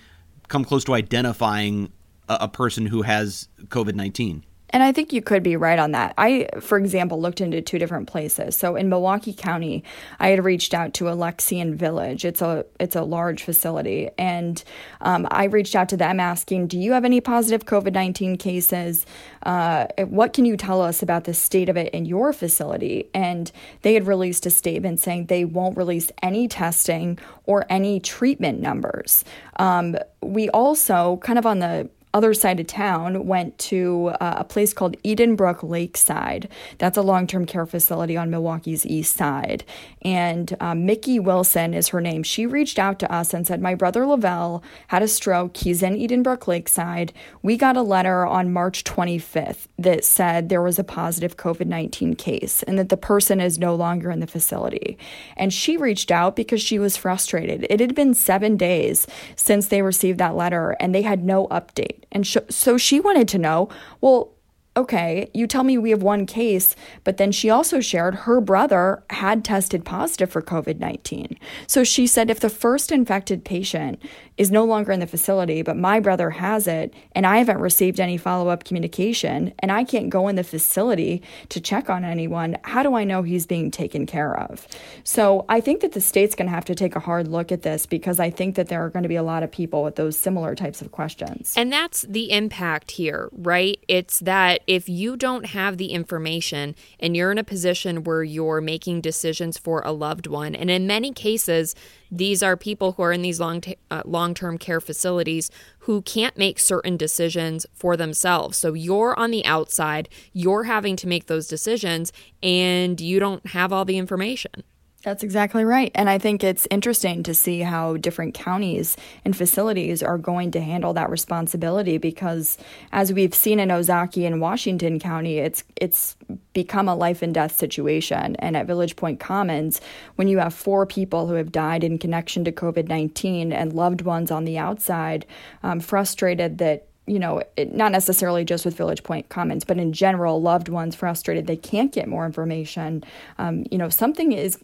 come 0.47 0.63
close 0.63 0.83
to 0.83 0.93
identifying 0.93 1.91
a, 2.29 2.37
a 2.41 2.47
person 2.47 2.85
who 2.85 3.01
has 3.01 3.47
COVID 3.67 3.95
19. 3.95 4.43
And 4.73 4.81
I 4.81 4.91
think 4.91 5.13
you 5.13 5.21
could 5.21 5.43
be 5.43 5.55
right 5.55 5.77
on 5.77 5.91
that. 5.91 6.15
I, 6.17 6.47
for 6.59 6.79
example, 6.79 7.21
looked 7.21 7.41
into 7.41 7.61
two 7.61 7.77
different 7.77 8.07
places. 8.07 8.57
So 8.57 8.75
in 8.75 8.89
Milwaukee 8.89 9.31
County, 9.31 9.83
I 10.19 10.29
had 10.29 10.43
reached 10.43 10.73
out 10.73 10.95
to 10.95 11.03
Alexian 11.05 11.75
Village. 11.75 12.25
It's 12.25 12.41
a 12.41 12.65
it's 12.79 12.95
a 12.95 13.03
large 13.03 13.43
facility, 13.43 14.09
and 14.17 14.61
um, 15.01 15.27
I 15.29 15.45
reached 15.45 15.75
out 15.75 15.89
to 15.89 15.97
them 15.97 16.19
asking, 16.19 16.67
"Do 16.67 16.79
you 16.79 16.93
have 16.93 17.05
any 17.05 17.21
positive 17.21 17.65
COVID 17.65 17.93
nineteen 17.93 18.35
cases? 18.35 19.05
Uh, 19.43 19.85
what 20.07 20.33
can 20.33 20.43
you 20.43 20.57
tell 20.57 20.81
us 20.81 21.03
about 21.03 21.25
the 21.25 21.35
state 21.35 21.69
of 21.69 21.77
it 21.77 21.93
in 21.93 22.05
your 22.05 22.33
facility?" 22.33 23.11
And 23.13 23.51
they 23.83 23.93
had 23.93 24.07
released 24.07 24.47
a 24.47 24.49
statement 24.49 24.99
saying 24.99 25.27
they 25.27 25.45
won't 25.45 25.77
release 25.77 26.11
any 26.23 26.47
testing 26.47 27.19
or 27.45 27.67
any 27.69 27.99
treatment 27.99 28.59
numbers. 28.59 29.23
Um, 29.57 29.97
we 30.23 30.49
also, 30.49 31.17
kind 31.17 31.37
of 31.37 31.45
on 31.45 31.59
the 31.59 31.89
other 32.13 32.33
side 32.33 32.59
of 32.59 32.67
town 32.67 33.25
went 33.25 33.57
to 33.57 34.11
uh, 34.19 34.35
a 34.37 34.43
place 34.43 34.73
called 34.73 34.95
Edenbrook 35.03 35.67
Lakeside. 35.67 36.47
That's 36.77 36.97
a 36.97 37.01
long 37.01 37.27
term 37.27 37.45
care 37.45 37.65
facility 37.65 38.15
on 38.15 38.29
Milwaukee's 38.29 38.85
east 38.85 39.15
side. 39.15 39.63
And 40.03 40.55
um, 40.59 40.85
Mickey 40.85 41.19
Wilson 41.19 41.73
is 41.73 41.89
her 41.89 42.01
name. 42.01 42.23
She 42.23 42.45
reached 42.45 42.77
out 42.77 42.99
to 42.99 43.11
us 43.11 43.33
and 43.33 43.47
said, 43.47 43.61
My 43.61 43.75
brother 43.75 44.05
Lavelle 44.05 44.63
had 44.87 45.01
a 45.01 45.07
stroke. 45.07 45.57
He's 45.57 45.81
in 45.81 45.95
Edenbrook 45.95 46.47
Lakeside. 46.47 47.13
We 47.41 47.57
got 47.57 47.77
a 47.77 47.81
letter 47.81 48.25
on 48.25 48.53
March 48.53 48.83
25th 48.83 49.67
that 49.79 50.05
said 50.05 50.49
there 50.49 50.61
was 50.61 50.77
a 50.77 50.83
positive 50.83 51.37
COVID 51.37 51.67
19 51.67 52.15
case 52.15 52.63
and 52.63 52.77
that 52.77 52.89
the 52.89 52.97
person 52.97 53.39
is 53.39 53.57
no 53.57 53.73
longer 53.73 54.11
in 54.11 54.19
the 54.19 54.27
facility. 54.27 54.97
And 55.35 55.51
she 55.51 55.77
reached 55.77 56.11
out 56.11 56.35
because 56.35 56.61
she 56.61 56.77
was 56.77 56.97
frustrated. 56.97 57.65
It 57.69 57.79
had 57.79 57.95
been 57.95 58.13
seven 58.13 58.57
days 58.57 59.07
since 59.35 59.67
they 59.67 59.81
received 59.81 60.19
that 60.19 60.35
letter 60.35 60.75
and 60.79 60.93
they 60.93 61.01
had 61.01 61.23
no 61.23 61.47
update. 61.47 62.02
And 62.13 62.25
sh- 62.25 62.37
so 62.49 62.77
she 62.77 62.99
wanted 63.01 63.27
to 63.29 63.37
know, 63.37 63.67
well, 63.99 64.32
okay, 64.75 65.29
you 65.33 65.45
tell 65.45 65.63
me 65.63 65.77
we 65.77 65.91
have 65.91 66.01
one 66.01 66.25
case, 66.25 66.75
but 67.03 67.17
then 67.17 67.31
she 67.31 67.49
also 67.49 67.79
shared 67.79 68.15
her 68.15 68.41
brother 68.41 69.03
had 69.11 69.45
tested 69.45 69.85
positive 69.85 70.31
for 70.31 70.41
COVID 70.41 70.79
19. 70.79 71.37
So 71.67 71.83
she 71.83 72.07
said 72.07 72.29
if 72.29 72.39
the 72.39 72.49
first 72.49 72.91
infected 72.91 73.45
patient 73.45 74.01
is 74.37 74.49
no 74.49 74.63
longer 74.63 74.91
in 74.91 74.99
the 74.99 75.07
facility, 75.07 75.61
but 75.61 75.77
my 75.77 75.99
brother 75.99 76.31
has 76.31 76.67
it, 76.67 76.93
and 77.13 77.27
I 77.27 77.37
haven't 77.37 77.59
received 77.59 77.99
any 77.99 78.17
follow 78.17 78.49
up 78.49 78.63
communication, 78.63 79.53
and 79.59 79.71
I 79.71 79.83
can't 79.83 80.09
go 80.09 80.27
in 80.27 80.35
the 80.35 80.43
facility 80.43 81.21
to 81.49 81.61
check 81.61 81.89
on 81.89 82.03
anyone, 82.03 82.57
how 82.63 82.81
do 82.81 82.95
I 82.95 83.03
know 83.03 83.21
he's 83.21 83.45
being 83.45 83.69
taken 83.69 84.05
care 84.07 84.35
of? 84.35 84.67
So 85.03 85.45
I 85.49 85.61
think 85.61 85.81
that 85.81 85.91
the 85.91 86.01
state's 86.01 86.33
going 86.33 86.47
to 86.47 86.53
have 86.53 86.65
to 86.65 86.75
take 86.75 86.95
a 86.95 86.99
hard 86.99 87.27
look 87.27 87.51
at 87.51 87.61
this 87.61 87.85
because 87.85 88.19
I 88.19 88.31
think 88.31 88.55
that 88.55 88.69
there 88.69 88.83
are 88.83 88.89
going 88.89 89.03
to 89.03 89.09
be 89.09 89.15
a 89.15 89.23
lot 89.23 89.43
of 89.43 89.51
people 89.51 89.83
with 89.83 89.97
those 89.97 90.17
similar 90.17 90.55
types 90.55 90.81
of 90.81 90.91
questions. 90.91 91.53
And 91.55 91.71
that's 91.71 92.01
the 92.01 92.31
impact 92.31 92.91
here, 92.91 93.29
right? 93.33 93.79
It's 93.87 94.19
that 94.21 94.62
if 94.67 94.87
you 94.87 95.15
don't 95.15 95.47
have 95.47 95.77
the 95.77 95.87
information 95.87 96.75
and 96.99 97.15
you're 97.15 97.31
in 97.31 97.37
a 97.37 97.43
position 97.43 98.03
where 98.03 98.23
you're 98.23 98.61
making 98.61 99.01
decisions 99.01 99.57
for 99.57 99.81
a 99.81 99.91
loved 99.91 100.27
one, 100.27 100.55
and 100.55 100.69
in 100.69 100.87
many 100.87 101.11
cases, 101.11 101.75
these 102.11 102.43
are 102.43 102.55
people 102.55 102.93
who 102.93 103.03
are 103.03 103.11
in 103.11 103.21
these 103.21 103.39
long 103.39 103.61
t- 103.61 103.77
uh, 103.89 104.03
long-term 104.05 104.57
care 104.57 104.81
facilities 104.81 105.49
who 105.79 106.01
can't 106.01 106.37
make 106.37 106.59
certain 106.59 106.97
decisions 106.97 107.65
for 107.73 107.97
themselves. 107.97 108.57
So 108.57 108.73
you're 108.73 109.17
on 109.19 109.31
the 109.31 109.45
outside, 109.45 110.09
you're 110.31 110.63
having 110.63 110.95
to 110.97 111.07
make 111.07 111.27
those 111.27 111.47
decisions 111.47 112.13
and 112.41 112.99
you 113.01 113.19
don't 113.19 113.47
have 113.47 113.73
all 113.73 113.85
the 113.85 113.97
information. 113.97 114.63
That's 115.03 115.21
exactly 115.21 115.65
right. 115.65 115.91
And 115.95 116.09
I 116.09 116.17
think 116.17 116.45
it's 116.45 116.65
interesting 116.71 117.23
to 117.23 117.33
see 117.33 117.59
how 117.59 117.97
different 117.97 118.33
counties 118.33 118.95
and 119.25 119.35
facilities 119.35 120.01
are 120.01 120.17
going 120.17 120.51
to 120.51 120.61
handle 120.61 120.93
that 120.93 121.09
responsibility 121.09 121.97
because 121.97 122.57
as 122.93 123.11
we've 123.11 123.35
seen 123.35 123.59
in 123.59 123.67
Ozaukee 123.67 124.25
and 124.25 124.39
Washington 124.39 124.99
County, 124.99 125.39
it's 125.39 125.65
it's 125.75 126.15
become 126.53 126.87
a 126.87 126.95
life 126.95 127.21
and 127.21 127.33
death 127.33 127.53
situation. 127.53 128.37
And 128.37 128.55
at 128.55 128.65
Village 128.65 128.95
Point 128.95 129.19
Commons, 129.19 129.81
when 130.15 130.29
you 130.29 130.37
have 130.37 130.53
four 130.53 130.85
people 130.85 131.27
who 131.27 131.33
have 131.33 131.51
died 131.51 131.83
in 131.83 131.99
connection 131.99 132.45
to 132.45 132.53
COVID 132.53 132.87
19 132.87 133.51
and 133.51 133.73
loved 133.73 134.03
ones 134.03 134.31
on 134.31 134.45
the 134.45 134.57
outside, 134.57 135.25
um, 135.63 135.81
frustrated 135.81 136.59
that 136.59 136.87
you 137.05 137.19
know, 137.19 137.43
it, 137.57 137.73
not 137.73 137.91
necessarily 137.91 138.45
just 138.45 138.65
with 138.65 138.75
Village 138.75 139.03
Point 139.03 139.29
Commons, 139.29 139.63
but 139.63 139.77
in 139.77 139.91
general, 139.93 140.41
loved 140.41 140.69
ones 140.69 140.95
frustrated 140.95 141.47
they 141.47 141.57
can't 141.57 141.91
get 141.91 142.07
more 142.07 142.25
information. 142.25 143.03
Um, 143.37 143.65
you 143.69 143.77
know, 143.77 143.89
something 143.89 144.31
is 144.31 144.57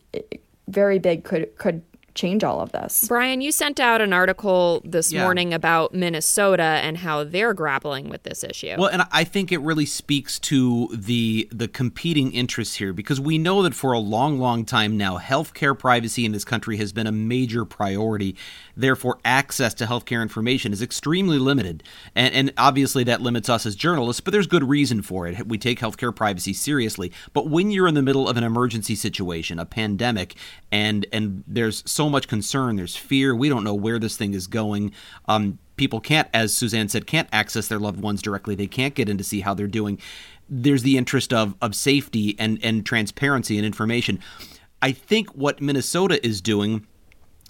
very 0.68 1.00
big 1.00 1.24
could 1.24 1.56
could 1.58 1.82
change 2.16 2.44
all 2.44 2.62
of 2.62 2.72
this. 2.72 3.08
Brian, 3.08 3.42
you 3.42 3.52
sent 3.52 3.80
out 3.80 4.02
an 4.02 4.14
article 4.14 4.82
this 4.84 5.12
yeah. 5.12 5.24
morning 5.24 5.54
about 5.54 5.94
Minnesota 5.94 6.64
and 6.64 6.98
how 6.98 7.24
they're 7.24 7.54
grappling 7.54 8.10
with 8.10 8.24
this 8.24 8.44
issue. 8.44 8.76
Well, 8.78 8.90
and 8.90 9.04
I 9.12 9.24
think 9.24 9.52
it 9.52 9.60
really 9.60 9.86
speaks 9.86 10.40
to 10.40 10.90
the 10.94 11.48
the 11.52 11.68
competing 11.68 12.32
interests 12.34 12.76
here 12.76 12.94
because 12.94 13.20
we 13.20 13.38
know 13.38 13.64
that 13.64 13.74
for 13.74 13.92
a 13.94 14.00
long, 14.00 14.40
long 14.40 14.66
time 14.66 14.98
now, 14.98 15.18
healthcare 15.18 15.78
privacy 15.78 16.26
in 16.26 16.32
this 16.32 16.46
country 16.46 16.78
has 16.78 16.92
been 16.92 17.08
a 17.08 17.12
major 17.12 17.66
priority. 17.66 18.36
Therefore, 18.76 19.20
access 19.26 19.74
to 19.76 19.86
healthcare 19.86 20.22
information 20.22 20.72
is 20.72 20.82
extremely 20.82 21.38
limited. 21.38 21.84
And, 22.16 22.34
and 22.34 22.54
obviously, 22.58 23.04
that 23.06 23.22
limits 23.22 23.50
us 23.50 23.66
as 23.66 23.76
journalists, 23.76 24.22
but 24.22 24.32
there's 24.32 24.48
good 24.48 24.68
reason 24.68 25.02
for 25.02 25.28
it. 25.28 25.48
We 25.48 25.58
take 25.58 25.80
healthcare 25.80 26.16
privacy 26.16 26.54
seriously. 26.54 27.12
But 27.34 27.50
when 27.50 27.72
you're 27.72 27.88
in 27.88 27.96
the 27.96 28.02
middle 28.02 28.30
of 28.30 28.38
an 28.38 28.44
emergency 28.44 28.96
situation, 28.96 29.60
a 29.60 29.66
pandemic, 29.66 30.36
and, 30.72 31.06
and 31.12 31.44
there's 31.48 31.84
so 32.00 32.10
much 32.10 32.30
concern, 32.30 32.78
there's 32.78 32.96
fear, 32.96 33.36
we 33.36 33.50
don't 33.50 33.66
know 33.66 33.74
where 33.74 34.00
this 34.00 34.16
thing 34.16 34.34
is 34.34 34.48
going. 34.48 34.94
Um, 35.28 35.60
people 35.76 36.00
can't, 36.00 36.30
as 36.34 36.54
Suzanne 36.54 36.88
said, 36.88 37.06
can't 37.06 37.28
access 37.34 37.68
their 37.68 37.78
loved 37.78 38.00
ones 38.00 38.22
directly. 38.22 38.56
They 38.56 38.68
can't 38.68 38.96
get 38.96 39.10
in 39.10 39.18
to 39.18 39.24
see 39.26 39.42
how 39.42 39.54
they're 39.54 39.68
doing. 39.68 40.00
There's 40.48 40.84
the 40.84 40.98
interest 40.98 41.34
of, 41.34 41.56
of 41.62 41.76
safety 41.76 42.38
and, 42.40 42.58
and 42.64 42.86
transparency 42.86 43.58
and 43.58 43.66
information. 43.66 44.20
I 44.82 44.94
think 44.94 45.28
what 45.32 45.60
Minnesota 45.60 46.26
is 46.26 46.40
doing 46.40 46.88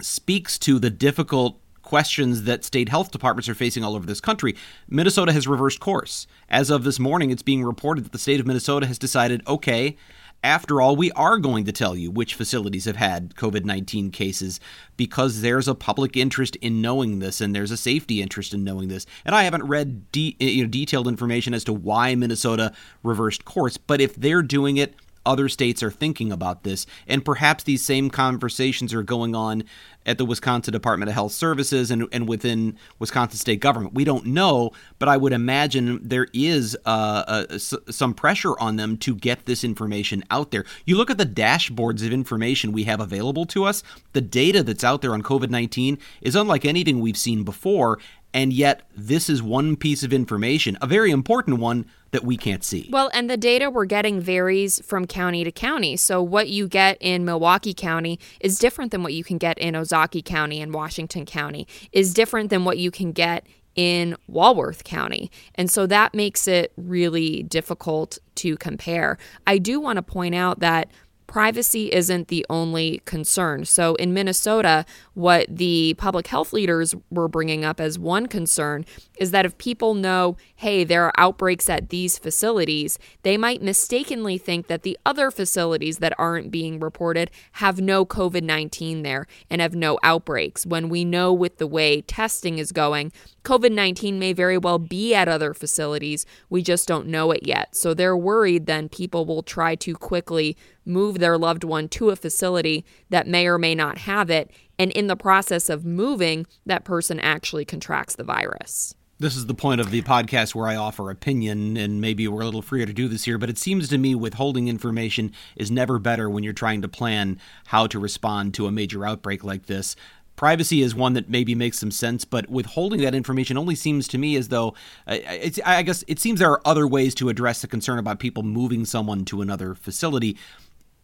speaks 0.01 0.57
to 0.59 0.79
the 0.79 0.89
difficult 0.89 1.61
questions 1.83 2.45
that 2.45 2.65
state 2.65 2.89
health 2.89 3.11
departments 3.11 3.47
are 3.49 3.53
facing 3.53 3.83
all 3.83 3.95
over 3.95 4.07
this 4.07 4.19
country. 4.19 4.55
Minnesota 4.87 5.31
has 5.31 5.47
reversed 5.47 5.79
course. 5.79 6.25
As 6.49 6.71
of 6.71 6.83
this 6.83 6.97
morning, 6.97 7.29
it's 7.29 7.43
being 7.43 7.63
reported 7.63 8.03
that 8.03 8.13
the 8.13 8.17
state 8.17 8.39
of 8.39 8.47
Minnesota 8.47 8.87
has 8.87 8.97
decided 8.97 9.43
okay, 9.47 9.95
after 10.43 10.81
all, 10.81 10.95
we 10.95 11.11
are 11.11 11.37
going 11.37 11.65
to 11.65 11.71
tell 11.71 11.95
you 11.95 12.11
which 12.11 12.35
facilities 12.35 12.85
have 12.85 12.95
had 12.95 13.35
COVID 13.35 13.65
19 13.65 14.11
cases 14.11 14.59
because 14.95 15.41
there's 15.41 15.67
a 15.67 15.75
public 15.75 16.15
interest 16.15 16.55
in 16.57 16.81
knowing 16.81 17.19
this 17.19 17.41
and 17.41 17.53
there's 17.53 17.71
a 17.71 17.77
safety 17.77 18.21
interest 18.21 18.53
in 18.53 18.63
knowing 18.63 18.87
this. 18.87 19.05
And 19.25 19.35
I 19.35 19.43
haven't 19.43 19.63
read 19.63 20.11
de- 20.11 20.37
you 20.39 20.63
know, 20.63 20.69
detailed 20.69 21.07
information 21.07 21.53
as 21.53 21.63
to 21.65 21.73
why 21.73 22.15
Minnesota 22.15 22.73
reversed 23.03 23.45
course, 23.45 23.77
but 23.77 23.99
if 23.99 24.15
they're 24.15 24.41
doing 24.41 24.77
it, 24.77 24.95
other 25.29 25.47
states 25.47 25.83
are 25.83 25.91
thinking 25.91 26.31
about 26.31 26.63
this. 26.63 26.87
And 27.07 27.23
perhaps 27.23 27.63
these 27.63 27.85
same 27.85 28.09
conversations 28.09 28.93
are 28.93 29.03
going 29.03 29.35
on 29.35 29.63
at 30.05 30.17
the 30.17 30.25
Wisconsin 30.25 30.71
Department 30.71 31.07
of 31.07 31.13
Health 31.13 31.33
Services 31.33 31.91
and, 31.91 32.07
and 32.11 32.27
within 32.27 32.77
Wisconsin 32.97 33.37
state 33.37 33.59
government. 33.59 33.93
We 33.93 34.05
don't 34.05 34.25
know, 34.25 34.71
but 34.97 35.07
I 35.07 35.17
would 35.17 35.33
imagine 35.33 35.99
there 36.01 36.27
is 36.33 36.75
uh, 36.85 37.45
uh, 37.47 37.57
some 37.59 38.15
pressure 38.15 38.59
on 38.59 38.77
them 38.77 38.97
to 38.97 39.13
get 39.13 39.45
this 39.45 39.63
information 39.63 40.23
out 40.31 40.49
there. 40.49 40.65
You 40.85 40.97
look 40.97 41.11
at 41.11 41.19
the 41.19 41.27
dashboards 41.27 42.03
of 42.03 42.11
information 42.11 42.71
we 42.71 42.85
have 42.85 42.99
available 42.99 43.45
to 43.47 43.65
us, 43.65 43.83
the 44.13 44.21
data 44.21 44.63
that's 44.63 44.83
out 44.83 45.01
there 45.01 45.13
on 45.13 45.21
COVID 45.21 45.51
19 45.51 45.99
is 46.21 46.35
unlike 46.35 46.65
anything 46.65 46.99
we've 46.99 47.17
seen 47.17 47.43
before. 47.43 47.99
And 48.33 48.53
yet, 48.53 48.83
this 48.95 49.29
is 49.29 49.41
one 49.41 49.75
piece 49.75 50.03
of 50.03 50.13
information, 50.13 50.77
a 50.81 50.87
very 50.87 51.09
important 51.11 51.59
one 51.59 51.85
that 52.11 52.23
we 52.23 52.37
can't 52.37 52.63
see. 52.63 52.89
Well, 52.91 53.09
and 53.13 53.29
the 53.29 53.37
data 53.37 53.69
we're 53.69 53.85
getting 53.85 54.19
varies 54.19 54.83
from 54.85 55.05
county 55.05 55.43
to 55.43 55.51
county. 55.51 55.97
So, 55.97 56.21
what 56.21 56.49
you 56.49 56.67
get 56.67 56.97
in 56.99 57.25
Milwaukee 57.25 57.73
County 57.73 58.19
is 58.39 58.59
different 58.59 58.91
than 58.91 59.03
what 59.03 59.13
you 59.13 59.23
can 59.23 59.37
get 59.37 59.57
in 59.57 59.73
Ozaukee 59.73 60.23
County 60.23 60.61
and 60.61 60.73
Washington 60.73 61.25
County, 61.25 61.67
is 61.91 62.13
different 62.13 62.49
than 62.49 62.65
what 62.65 62.77
you 62.77 62.91
can 62.91 63.11
get 63.11 63.47
in 63.75 64.15
Walworth 64.27 64.83
County. 64.83 65.31
And 65.55 65.71
so 65.71 65.87
that 65.87 66.13
makes 66.13 66.47
it 66.47 66.73
really 66.75 67.43
difficult 67.43 68.17
to 68.35 68.57
compare. 68.57 69.17
I 69.47 69.57
do 69.57 69.79
want 69.79 69.97
to 69.97 70.03
point 70.03 70.35
out 70.35 70.59
that 70.59 70.91
privacy 71.29 71.93
isn't 71.93 72.27
the 72.27 72.43
only 72.49 73.03
concern. 73.05 73.63
So 73.63 73.93
in 73.95 74.15
Minnesota, 74.15 74.83
what 75.13 75.45
the 75.47 75.93
public 75.99 76.25
health 76.25 76.51
leaders 76.53 76.95
were 77.11 77.27
bringing 77.27 77.63
up 77.63 77.79
as 77.79 77.99
one 77.99 78.25
concern 78.25 78.83
is 79.19 79.29
that 79.29 79.45
if 79.45 79.55
people 79.59 79.93
know, 79.93 80.37
hey, 80.55 80.83
there 80.83 81.05
are 81.05 81.13
outbreaks 81.17 81.69
at 81.69 81.89
these 81.89 82.17
facilities, 82.17 82.97
they 83.21 83.37
might 83.37 83.61
mistakenly 83.61 84.39
think 84.39 84.65
that 84.67 84.81
the 84.81 84.97
other 85.05 85.29
facilities 85.29 85.99
that 85.99 86.15
aren't 86.17 86.49
being 86.49 86.79
reported 86.79 87.29
have 87.53 87.79
no 87.79 88.07
COVID 88.07 88.41
19 88.41 89.03
there 89.03 89.27
and 89.51 89.61
have 89.61 89.75
no 89.75 89.99
outbreaks. 90.01 90.65
When 90.65 90.89
we 90.89 91.05
know 91.05 91.31
with 91.31 91.59
the 91.59 91.67
way 91.67 92.01
testing 92.01 92.57
is 92.57 92.71
going, 92.71 93.11
COVID 93.43 93.71
19 93.71 94.17
may 94.17 94.33
very 94.33 94.57
well 94.57 94.79
be 94.79 95.13
at 95.13 95.27
other 95.27 95.53
facilities. 95.53 96.25
We 96.49 96.63
just 96.63 96.87
don't 96.87 97.05
know 97.05 97.29
it 97.29 97.45
yet. 97.45 97.75
So 97.75 97.93
they're 97.93 98.17
worried 98.17 98.65
then 98.65 98.89
people 98.89 99.25
will 99.25 99.43
try 99.43 99.75
to 99.75 99.93
quickly 99.93 100.57
move 100.85 101.19
their 101.19 101.37
loved 101.37 101.63
one 101.63 101.87
to 101.89 102.09
a 102.09 102.15
facility 102.15 102.85
that 103.09 103.27
may 103.27 103.47
or 103.47 103.57
may 103.57 103.75
not 103.75 103.99
have 103.99 104.29
it 104.29 104.51
and 104.79 104.93
in 104.93 105.07
the 105.07 105.17
process 105.17 105.69
of 105.69 105.85
moving, 105.85 106.47
that 106.65 106.85
person 106.85 107.19
actually 107.19 107.65
contracts 107.65 108.15
the 108.15 108.23
virus. 108.23 108.95
This 109.19 109.35
is 109.35 109.47
the 109.47 109.53
point 109.53 109.81
of 109.81 109.91
the 109.91 110.01
podcast 110.01 110.55
where 110.55 110.69
I 110.69 110.77
offer 110.77 111.11
opinion, 111.11 111.75
and 111.75 111.99
maybe 111.99 112.25
we're 112.29 112.41
a 112.41 112.45
little 112.45 112.61
freer 112.61 112.85
to 112.85 112.93
do 112.93 113.09
this 113.09 113.25
here, 113.25 113.37
but 113.37 113.49
it 113.49 113.57
seems 113.57 113.89
to 113.89 113.97
me 113.97 114.15
withholding 114.15 114.69
information 114.69 115.33
is 115.57 115.69
never 115.69 115.99
better 115.99 116.29
when 116.29 116.45
you're 116.45 116.53
trying 116.53 116.81
to 116.83 116.87
plan 116.87 117.37
how 117.65 117.85
to 117.87 117.99
respond 117.99 118.53
to 118.53 118.67
a 118.67 118.71
major 118.71 119.05
outbreak 119.05 119.43
like 119.43 119.65
this. 119.65 119.97
Privacy 120.37 120.81
is 120.81 120.95
one 120.95 121.11
that 121.15 121.29
maybe 121.29 121.53
makes 121.53 121.79
some 121.79 121.91
sense, 121.91 122.23
but 122.23 122.49
withholding 122.49 123.01
that 123.01 123.13
information 123.13 123.57
only 123.57 123.75
seems 123.75 124.07
to 124.07 124.17
me 124.17 124.37
as 124.37 124.47
though 124.47 124.73
uh, 125.05 125.17
I 125.65 125.83
guess 125.83 126.05
it 126.07 126.21
seems 126.21 126.39
there 126.39 126.51
are 126.51 126.61
other 126.63 126.87
ways 126.87 127.13
to 127.15 127.27
address 127.27 127.61
the 127.61 127.67
concern 127.67 127.99
about 127.99 128.19
people 128.19 128.43
moving 128.43 128.85
someone 128.85 129.25
to 129.25 129.41
another 129.41 129.75
facility 129.75 130.37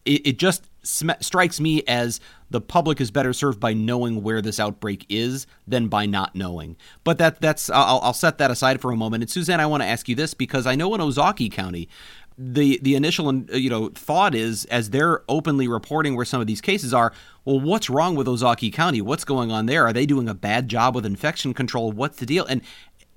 it, 0.06 0.28
it 0.28 0.40
just 0.40 0.70
sm- 0.84 1.12
strikes 1.20 1.60
me 1.60 1.84
as 1.88 2.20
the 2.50 2.62
public 2.62 3.02
is 3.02 3.12
better 3.12 3.34
served 3.34 3.60
by 3.60 3.74
knowing 3.74 4.24
where 4.24 4.42
this 4.42 4.60
outbreak 4.60 5.06
is 5.10 5.48
than 5.68 5.88
by 5.88 6.06
not 6.06 6.36
knowing. 6.36 6.78
But 7.04 7.18
that 7.18 7.42
that's 7.42 7.70
I'll, 7.70 8.00
I'll 8.02 8.14
set 8.14 8.38
that 8.38 8.52
aside 8.52 8.82
for 8.82 8.92
a 8.92 8.96
moment. 8.96 9.24
And 9.24 9.30
Suzanne, 9.30 9.60
I 9.60 9.66
want 9.66 9.84
to 9.84 9.88
ask 9.88 10.08
you 10.08 10.16
this 10.16 10.34
because 10.34 10.66
I 10.66 10.76
know 10.76 10.94
in 10.96 11.02
Ozaukee 11.02 11.52
County, 11.52 11.90
the 12.38 12.80
the 12.82 12.96
initial 12.96 13.34
you 13.34 13.70
know 13.70 13.90
thought 13.90 14.36
is 14.36 14.66
as 14.66 14.90
they're 14.90 15.24
openly 15.30 15.68
reporting 15.68 16.16
where 16.16 16.26
some 16.26 16.42
of 16.42 16.48
these 16.48 16.60
cases 16.60 16.94
are 16.94 17.14
well 17.46 17.60
what's 17.60 17.90
wrong 17.90 18.16
with 18.16 18.28
Ozaukee 18.28 18.74
County? 18.74 19.02
What's 19.02 19.24
going 19.24 19.52
on 19.52 19.66
there? 19.66 19.86
Are 19.86 19.94
they 19.94 20.06
doing 20.06 20.28
a 20.28 20.34
bad 20.34 20.68
job 20.68 20.96
with 20.96 21.06
infection 21.06 21.54
control? 21.54 21.92
What's 21.92 22.18
the 22.18 22.26
deal? 22.26 22.46
And 22.46 22.62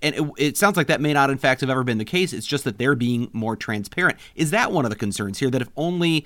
and 0.01 0.15
it, 0.15 0.31
it, 0.39 0.57
sounds 0.57 0.77
like 0.77 0.87
that 0.87 1.01
may 1.01 1.13
not 1.13 1.29
in 1.29 1.39
fact 1.39 1.61
have 1.61 1.71
ever 1.71 1.83
been 1.83 1.99
the 1.99 2.05
case. 2.05 2.33
It's 2.33 2.47
just 2.47 2.63
that 2.65 2.79
they're 2.79 2.95
being 2.95 3.31
more 3.33 3.57
transparent. 3.57 4.19
Is 4.37 4.53
that 4.53 4.71
one 4.71 4.85
of 4.85 4.91
the 4.91 4.97
concerns 4.97 5.39
here 5.39 5.51
that 5.51 5.61
if 5.61 5.69
only 5.77 6.25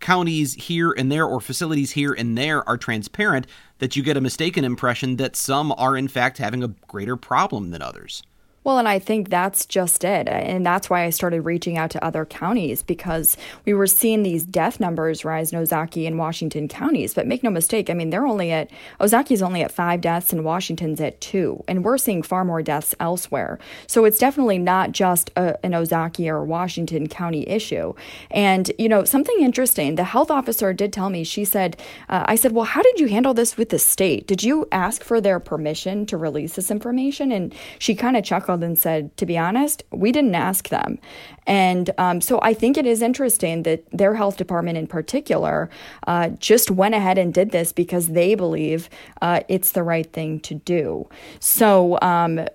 counties 0.00 0.54
here 0.54 0.92
and 0.92 1.10
there 1.10 1.26
or 1.26 1.40
facilities 1.40 1.92
here 1.92 2.12
and 2.12 2.36
there 2.36 2.66
are 2.68 2.76
transparent, 2.76 3.46
that 3.78 3.96
you 3.96 4.02
get 4.02 4.16
a 4.16 4.20
mistaken 4.20 4.64
impression 4.64 5.16
that 5.16 5.36
some 5.36 5.72
are 5.76 5.96
in 5.96 6.08
fact 6.08 6.38
having 6.38 6.62
a 6.62 6.74
greater 6.86 7.16
problem 7.16 7.70
than 7.70 7.82
others. 7.82 8.22
Well, 8.66 8.78
and 8.78 8.88
I 8.88 8.98
think 8.98 9.28
that's 9.28 9.64
just 9.64 10.02
it. 10.02 10.26
And 10.26 10.66
that's 10.66 10.90
why 10.90 11.04
I 11.04 11.10
started 11.10 11.42
reaching 11.42 11.78
out 11.78 11.90
to 11.90 12.04
other 12.04 12.24
counties 12.24 12.82
because 12.82 13.36
we 13.64 13.74
were 13.74 13.86
seeing 13.86 14.24
these 14.24 14.42
death 14.42 14.80
numbers 14.80 15.24
rise 15.24 15.52
in 15.52 15.60
Ozaukee 15.60 16.04
and 16.04 16.18
Washington 16.18 16.66
counties. 16.66 17.14
But 17.14 17.28
make 17.28 17.44
no 17.44 17.50
mistake, 17.50 17.90
I 17.90 17.94
mean, 17.94 18.10
they're 18.10 18.26
only 18.26 18.50
at, 18.50 18.72
Ozaukee's 18.98 19.40
only 19.40 19.62
at 19.62 19.70
five 19.70 20.00
deaths 20.00 20.32
and 20.32 20.44
Washington's 20.44 21.00
at 21.00 21.20
two. 21.20 21.62
And 21.68 21.84
we're 21.84 21.96
seeing 21.96 22.24
far 22.24 22.44
more 22.44 22.60
deaths 22.60 22.92
elsewhere. 22.98 23.60
So 23.86 24.04
it's 24.04 24.18
definitely 24.18 24.58
not 24.58 24.90
just 24.90 25.30
a, 25.36 25.64
an 25.64 25.70
Ozaukee 25.70 26.26
or 26.26 26.42
Washington 26.42 27.06
County 27.06 27.48
issue. 27.48 27.94
And, 28.32 28.72
you 28.80 28.88
know, 28.88 29.04
something 29.04 29.36
interesting, 29.42 29.94
the 29.94 30.02
health 30.02 30.32
officer 30.32 30.72
did 30.72 30.92
tell 30.92 31.08
me, 31.08 31.22
she 31.22 31.44
said, 31.44 31.80
uh, 32.08 32.24
I 32.26 32.34
said, 32.34 32.50
well, 32.50 32.64
how 32.64 32.82
did 32.82 32.98
you 32.98 33.06
handle 33.06 33.32
this 33.32 33.56
with 33.56 33.68
the 33.68 33.78
state? 33.78 34.26
Did 34.26 34.42
you 34.42 34.66
ask 34.72 35.04
for 35.04 35.20
their 35.20 35.38
permission 35.38 36.04
to 36.06 36.16
release 36.16 36.56
this 36.56 36.72
information? 36.72 37.30
And 37.30 37.54
she 37.78 37.94
kind 37.94 38.16
of 38.16 38.24
chuckled 38.24 38.55
and 38.62 38.78
said, 38.78 39.16
to 39.16 39.26
be 39.26 39.38
honest, 39.38 39.82
we 39.90 40.12
didn't 40.12 40.34
ask 40.34 40.68
them. 40.68 40.98
And 41.46 41.90
um, 41.98 42.20
so 42.20 42.40
I 42.42 42.54
think 42.54 42.76
it 42.76 42.86
is 42.86 43.02
interesting 43.02 43.62
that 43.64 43.84
their 43.90 44.14
health 44.14 44.36
department 44.36 44.78
in 44.78 44.86
particular 44.86 45.70
uh, 46.06 46.30
just 46.30 46.70
went 46.70 46.94
ahead 46.94 47.18
and 47.18 47.32
did 47.32 47.50
this 47.50 47.72
because 47.72 48.08
they 48.08 48.34
believe 48.34 48.88
uh, 49.22 49.40
it's 49.48 49.72
the 49.72 49.82
right 49.82 50.10
thing 50.12 50.40
to 50.40 50.54
do. 50.54 51.08
So, 51.40 51.98
um, 52.02 52.46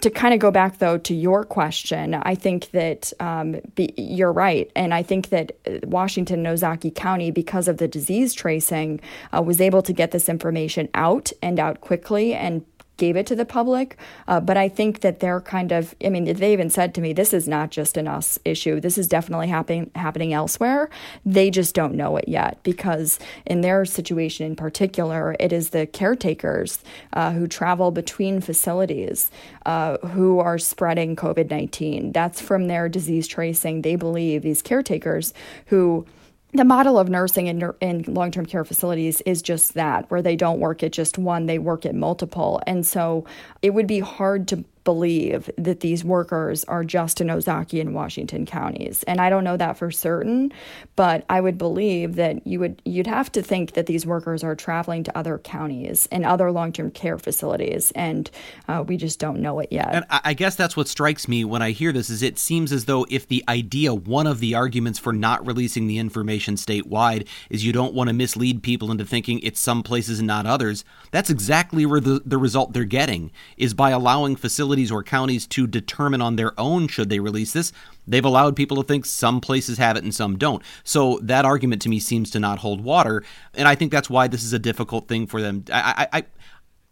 to 0.00 0.10
kind 0.10 0.32
of 0.32 0.40
go 0.40 0.50
back 0.50 0.78
though 0.78 0.98
to 0.98 1.14
your 1.14 1.44
question, 1.44 2.14
I 2.14 2.34
think 2.34 2.70
that 2.70 3.12
um, 3.20 3.60
be, 3.74 3.92
you're 3.96 4.32
right, 4.32 4.70
and 4.74 4.94
I 4.94 5.02
think 5.02 5.28
that 5.28 5.52
uh, 5.66 5.86
Washington 5.86 6.46
and 6.46 6.58
Ozaukee 6.58 6.94
County, 6.94 7.30
because 7.30 7.68
of 7.68 7.76
the 7.76 7.88
disease 7.88 8.32
tracing, 8.32 9.00
uh, 9.36 9.42
was 9.42 9.60
able 9.60 9.82
to 9.82 9.92
get 9.92 10.10
this 10.10 10.28
information 10.28 10.88
out 10.94 11.32
and 11.42 11.60
out 11.60 11.80
quickly 11.80 12.34
and 12.34 12.64
gave 13.00 13.16
it 13.16 13.26
to 13.26 13.34
the 13.34 13.46
public. 13.46 13.96
Uh, 14.28 14.38
but 14.38 14.56
I 14.56 14.68
think 14.68 15.00
that 15.00 15.18
they're 15.18 15.40
kind 15.40 15.72
of, 15.72 15.96
I 16.04 16.10
mean, 16.10 16.24
they 16.24 16.52
even 16.52 16.70
said 16.70 16.94
to 16.94 17.00
me, 17.00 17.12
this 17.12 17.32
is 17.32 17.48
not 17.48 17.70
just 17.70 17.96
an 17.96 18.06
us 18.06 18.38
issue. 18.44 18.78
This 18.78 18.96
is 18.98 19.08
definitely 19.08 19.48
happening 19.48 19.90
happening 19.96 20.32
elsewhere. 20.32 20.88
They 21.24 21.50
just 21.50 21.74
don't 21.74 21.94
know 21.94 22.16
it 22.16 22.28
yet 22.28 22.58
because 22.62 23.18
in 23.46 23.62
their 23.62 23.84
situation 23.84 24.46
in 24.46 24.54
particular, 24.54 25.34
it 25.40 25.52
is 25.52 25.70
the 25.70 25.86
caretakers 25.86 26.84
uh, 27.14 27.32
who 27.32 27.48
travel 27.48 27.90
between 27.90 28.40
facilities 28.40 29.30
uh, 29.66 29.96
who 30.08 30.38
are 30.38 30.58
spreading 30.58 31.16
COVID 31.16 31.50
19. 31.50 32.12
That's 32.12 32.40
from 32.40 32.68
their 32.68 32.88
disease 32.88 33.26
tracing. 33.26 33.82
They 33.82 33.96
believe 33.96 34.42
these 34.42 34.62
caretakers 34.62 35.32
who 35.66 36.06
the 36.52 36.64
model 36.64 36.98
of 36.98 37.08
nursing 37.08 37.46
in, 37.46 37.72
in 37.80 38.02
long 38.08 38.30
term 38.30 38.46
care 38.46 38.64
facilities 38.64 39.20
is 39.22 39.42
just 39.42 39.74
that, 39.74 40.10
where 40.10 40.22
they 40.22 40.36
don't 40.36 40.60
work 40.60 40.82
at 40.82 40.92
just 40.92 41.18
one, 41.18 41.46
they 41.46 41.58
work 41.58 41.86
at 41.86 41.94
multiple. 41.94 42.60
And 42.66 42.86
so 42.86 43.24
it 43.62 43.70
would 43.70 43.86
be 43.86 44.00
hard 44.00 44.48
to 44.48 44.64
believe 44.90 45.48
that 45.56 45.78
these 45.78 46.04
workers 46.04 46.64
are 46.64 46.82
just 46.82 47.20
in 47.20 47.28
Ozaukee 47.28 47.80
and 47.80 47.94
Washington 47.94 48.44
counties. 48.44 49.04
And 49.04 49.20
I 49.20 49.30
don't 49.30 49.44
know 49.44 49.56
that 49.56 49.76
for 49.76 49.92
certain, 49.92 50.52
but 50.96 51.24
I 51.30 51.40
would 51.40 51.56
believe 51.56 52.16
that 52.16 52.44
you 52.44 52.58
would 52.58 52.82
you'd 52.84 53.06
have 53.06 53.30
to 53.32 53.40
think 53.40 53.74
that 53.74 53.86
these 53.86 54.04
workers 54.04 54.42
are 54.42 54.56
traveling 54.56 55.04
to 55.04 55.16
other 55.16 55.38
counties 55.38 56.08
and 56.10 56.24
other 56.24 56.50
long-term 56.50 56.90
care 56.90 57.18
facilities, 57.18 57.92
and 57.92 58.28
uh, 58.66 58.82
we 58.84 58.96
just 58.96 59.20
don't 59.20 59.40
know 59.40 59.60
it 59.60 59.68
yet. 59.70 59.94
And 59.94 60.04
I 60.10 60.34
guess 60.34 60.56
that's 60.56 60.76
what 60.76 60.88
strikes 60.88 61.28
me 61.28 61.44
when 61.44 61.62
I 61.62 61.70
hear 61.70 61.92
this 61.92 62.10
is 62.10 62.20
it 62.24 62.36
seems 62.36 62.72
as 62.72 62.86
though 62.86 63.06
if 63.08 63.28
the 63.28 63.44
idea, 63.48 63.94
one 63.94 64.26
of 64.26 64.40
the 64.40 64.56
arguments 64.56 64.98
for 64.98 65.12
not 65.12 65.46
releasing 65.46 65.86
the 65.86 65.98
information 65.98 66.56
statewide 66.56 67.28
is 67.48 67.64
you 67.64 67.72
don't 67.72 67.94
want 67.94 68.08
to 68.08 68.14
mislead 68.14 68.64
people 68.64 68.90
into 68.90 69.04
thinking 69.04 69.38
it's 69.44 69.60
some 69.60 69.84
places 69.84 70.18
and 70.18 70.26
not 70.26 70.46
others, 70.46 70.84
that's 71.12 71.30
exactly 71.30 71.86
where 71.86 72.00
the, 72.00 72.20
the 72.24 72.38
result 72.38 72.72
they're 72.72 72.84
getting 72.84 73.30
is 73.56 73.72
by 73.72 73.90
allowing 73.90 74.34
facilities 74.34 74.79
or 74.88 75.02
counties 75.02 75.48
to 75.48 75.66
determine 75.66 76.22
on 76.22 76.36
their 76.36 76.52
own 76.60 76.86
should 76.86 77.08
they 77.08 77.18
release 77.18 77.52
this. 77.52 77.72
They've 78.06 78.24
allowed 78.24 78.54
people 78.54 78.76
to 78.76 78.86
think 78.86 79.04
some 79.04 79.40
places 79.40 79.78
have 79.78 79.96
it 79.96 80.04
and 80.04 80.14
some 80.14 80.38
don't. 80.38 80.62
So 80.84 81.18
that 81.22 81.44
argument 81.44 81.82
to 81.82 81.88
me 81.88 81.98
seems 81.98 82.30
to 82.30 82.38
not 82.38 82.60
hold 82.60 82.84
water, 82.84 83.24
and 83.54 83.66
I 83.66 83.74
think 83.74 83.90
that's 83.90 84.08
why 84.08 84.28
this 84.28 84.44
is 84.44 84.52
a 84.52 84.60
difficult 84.60 85.08
thing 85.08 85.26
for 85.26 85.42
them. 85.42 85.64
I, 85.72 86.06
I, 86.12 86.22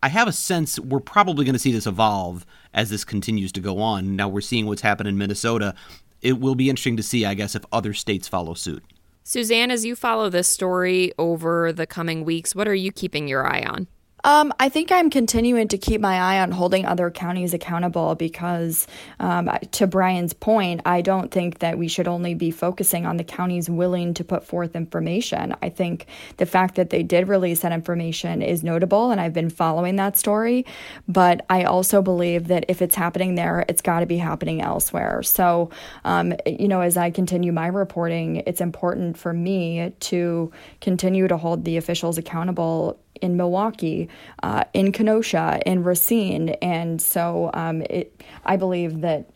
I 0.02 0.08
have 0.08 0.26
a 0.26 0.32
sense 0.32 0.78
we're 0.80 0.98
probably 0.98 1.44
going 1.44 1.54
to 1.54 1.58
see 1.60 1.72
this 1.72 1.86
evolve 1.86 2.44
as 2.74 2.90
this 2.90 3.04
continues 3.04 3.52
to 3.52 3.60
go 3.60 3.78
on. 3.78 4.16
Now 4.16 4.28
we're 4.28 4.40
seeing 4.40 4.66
what's 4.66 4.82
happened 4.82 5.08
in 5.08 5.18
Minnesota. 5.18 5.74
It 6.20 6.40
will 6.40 6.56
be 6.56 6.68
interesting 6.68 6.96
to 6.96 7.02
see, 7.02 7.24
I 7.24 7.34
guess, 7.34 7.54
if 7.54 7.64
other 7.70 7.94
states 7.94 8.26
follow 8.26 8.54
suit. 8.54 8.82
Suzanne, 9.24 9.70
as 9.70 9.84
you 9.84 9.94
follow 9.94 10.30
this 10.30 10.48
story 10.48 11.12
over 11.18 11.72
the 11.72 11.86
coming 11.86 12.24
weeks, 12.24 12.54
what 12.54 12.66
are 12.66 12.74
you 12.74 12.90
keeping 12.90 13.28
your 13.28 13.46
eye 13.46 13.62
on? 13.62 13.86
Um, 14.24 14.52
I 14.58 14.68
think 14.68 14.90
I'm 14.90 15.10
continuing 15.10 15.68
to 15.68 15.78
keep 15.78 16.00
my 16.00 16.16
eye 16.16 16.40
on 16.40 16.50
holding 16.50 16.84
other 16.84 17.10
counties 17.10 17.54
accountable 17.54 18.14
because, 18.14 18.86
um, 19.20 19.50
to 19.72 19.86
Brian's 19.86 20.32
point, 20.32 20.80
I 20.84 21.02
don't 21.02 21.30
think 21.30 21.60
that 21.60 21.78
we 21.78 21.88
should 21.88 22.08
only 22.08 22.34
be 22.34 22.50
focusing 22.50 23.06
on 23.06 23.16
the 23.16 23.24
counties 23.24 23.70
willing 23.70 24.14
to 24.14 24.24
put 24.24 24.44
forth 24.44 24.74
information. 24.74 25.54
I 25.62 25.68
think 25.68 26.06
the 26.36 26.46
fact 26.46 26.74
that 26.74 26.90
they 26.90 27.02
did 27.02 27.28
release 27.28 27.60
that 27.60 27.72
information 27.72 28.42
is 28.42 28.64
notable, 28.64 29.10
and 29.10 29.20
I've 29.20 29.32
been 29.32 29.50
following 29.50 29.96
that 29.96 30.16
story. 30.16 30.66
But 31.06 31.46
I 31.48 31.64
also 31.64 32.02
believe 32.02 32.48
that 32.48 32.64
if 32.68 32.82
it's 32.82 32.96
happening 32.96 33.36
there, 33.36 33.64
it's 33.68 33.82
got 33.82 34.00
to 34.00 34.06
be 34.06 34.18
happening 34.18 34.60
elsewhere. 34.60 35.22
So, 35.22 35.70
um, 36.04 36.34
you 36.44 36.66
know, 36.66 36.80
as 36.80 36.96
I 36.96 37.10
continue 37.10 37.52
my 37.52 37.68
reporting, 37.68 38.42
it's 38.46 38.60
important 38.60 39.16
for 39.16 39.32
me 39.32 39.92
to 40.00 40.52
continue 40.80 41.28
to 41.28 41.36
hold 41.36 41.64
the 41.64 41.76
officials 41.76 42.18
accountable 42.18 42.98
in 43.20 43.36
Milwaukee, 43.36 44.08
uh, 44.42 44.64
in 44.74 44.92
Kenosha, 44.92 45.60
in 45.66 45.84
Racine. 45.84 46.50
And 46.62 47.00
so 47.00 47.50
um, 47.54 47.82
it, 47.82 48.22
I 48.44 48.56
believe 48.56 49.00
that 49.02 49.30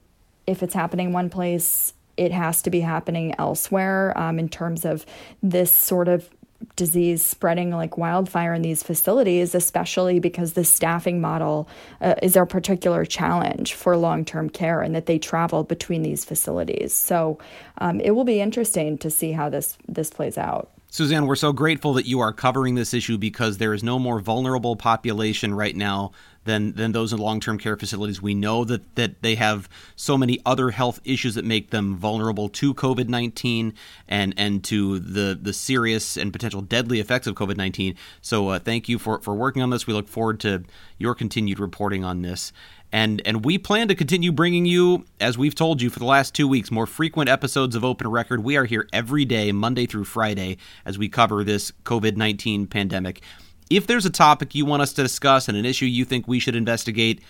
if 0.47 0.63
it's 0.63 0.75
happening 0.75 1.13
one 1.13 1.31
place, 1.31 1.95
it 2.17 2.33
has 2.33 2.63
to 2.63 2.71
be 2.71 2.81
happening 2.81 3.35
elsewhere 3.39 4.17
um, 4.17 4.39
in 4.39 4.49
terms 4.49 4.85
of 4.85 5.07
this 5.43 5.73
sort 5.73 6.09
of 6.09 6.29
disease 6.77 7.23
spreading 7.23 7.71
like 7.71 7.97
wildfire 7.97 8.55
in 8.55 8.63
these 8.63 8.83
facilities, 8.83 9.55
especially 9.55 10.21
because 10.21 10.53
the 10.53 10.65
staffing 10.65 11.21
model 11.21 11.69
uh, 12.01 12.15
is 12.23 12.37
a 12.37 12.47
particular 12.47 13.05
challenge 13.05 13.75
for 13.75 13.97
long 13.97 14.25
term 14.25 14.49
care 14.49 14.81
and 14.81 14.95
that 14.95 15.07
they 15.07 15.19
travel 15.19 15.65
between 15.65 16.03
these 16.03 16.25
facilities. 16.25 16.93
So 16.93 17.39
um, 17.79 18.01
it 18.01 18.13
will 18.13 18.25
be 18.25 18.41
interesting 18.41 18.99
to 18.99 19.11
see 19.11 19.33
how 19.33 19.49
this, 19.49 19.77
this 19.89 20.11
plays 20.11 20.39
out. 20.39 20.71
Suzanne, 20.93 21.27
we're 21.27 21.37
so 21.37 21.55
grateful 21.55 21.95
that 21.95 22.05
you 22.05 22.21
are 22.21 22.35
covering 22.35 22.75
this 22.75 22.93
issue 22.93 23.17
because 23.17 23.57
there 23.57 23.73
is 23.73 23.83
no 23.83 23.99
more 23.99 24.21
vulnerable 24.21 24.77
population 24.77 25.55
right 25.55 25.75
now 25.75 26.13
than 26.45 26.75
than 26.75 26.93
those 26.93 27.15
in 27.15 27.19
long-term 27.19 27.57
care 27.57 27.79
facilities. 27.79 28.21
We 28.21 28.35
know 28.35 28.63
that 28.67 28.95
that 28.97 29.23
they 29.23 29.37
have 29.37 29.71
so 29.97 30.19
many 30.19 30.39
other 30.45 30.69
health 30.69 31.01
issues 31.03 31.35
that 31.37 31.47
make 31.47 31.71
them 31.71 31.97
vulnerable 31.97 32.51
to 32.51 32.75
COVID-19 32.75 33.73
and 34.07 34.35
and 34.37 34.63
to 34.65 34.99
the 34.99 35.39
the 35.41 35.55
serious 35.55 36.19
and 36.19 36.31
potential 36.31 36.61
deadly 36.61 37.01
effects 37.01 37.27
of 37.27 37.37
COVID-19. 37.37 37.97
So 38.21 38.49
uh, 38.49 38.59
thank 38.59 38.87
you 38.87 38.99
for 38.99 39.19
for 39.23 39.35
working 39.35 39.63
on 39.63 39.71
this. 39.71 39.87
We 39.87 39.95
look 39.95 40.09
forward 40.09 40.41
to 40.41 40.63
your 40.99 41.15
continued 41.15 41.59
reporting 41.59 42.05
on 42.05 42.21
this. 42.21 42.53
And, 42.93 43.23
and 43.25 43.45
we 43.45 43.57
plan 43.57 43.89
to 43.89 43.95
continue 43.95 44.33
bringing 44.33 44.67
you, 44.67 45.07
as 45.19 45.39
we've 45.39 45.55
told 45.55 45.81
you 45.81 45.89
for 45.89 45.99
the 45.99 46.05
last 46.05 46.35
two 46.35 46.47
weeks, 46.47 46.71
more 46.71 46.87
frequent 46.87 47.31
episodes 47.31 47.75
of 47.75 47.85
Open 47.85 48.07
Record. 48.09 48.45
We 48.45 48.57
are 48.59 48.67
here 48.67 48.87
every 48.93 49.25
day, 49.25 49.51
Monday 49.51 49.87
through 49.87 50.05
Friday, 50.05 50.59
as 50.85 50.99
we 50.99 51.09
cover 51.09 51.43
this 51.43 51.73
COVID 51.85 52.17
19 52.17 52.67
pandemic. 52.67 53.23
If 53.71 53.87
there's 53.87 54.05
a 54.05 54.11
topic 54.11 54.55
you 54.55 54.67
want 54.67 54.83
us 54.83 54.93
to 54.93 55.03
discuss 55.03 55.49
and 55.49 55.57
an 55.57 55.65
issue 55.65 55.87
you 55.87 56.05
think 56.05 56.29
we 56.29 56.39
should 56.39 56.55
investigate, 56.55 57.21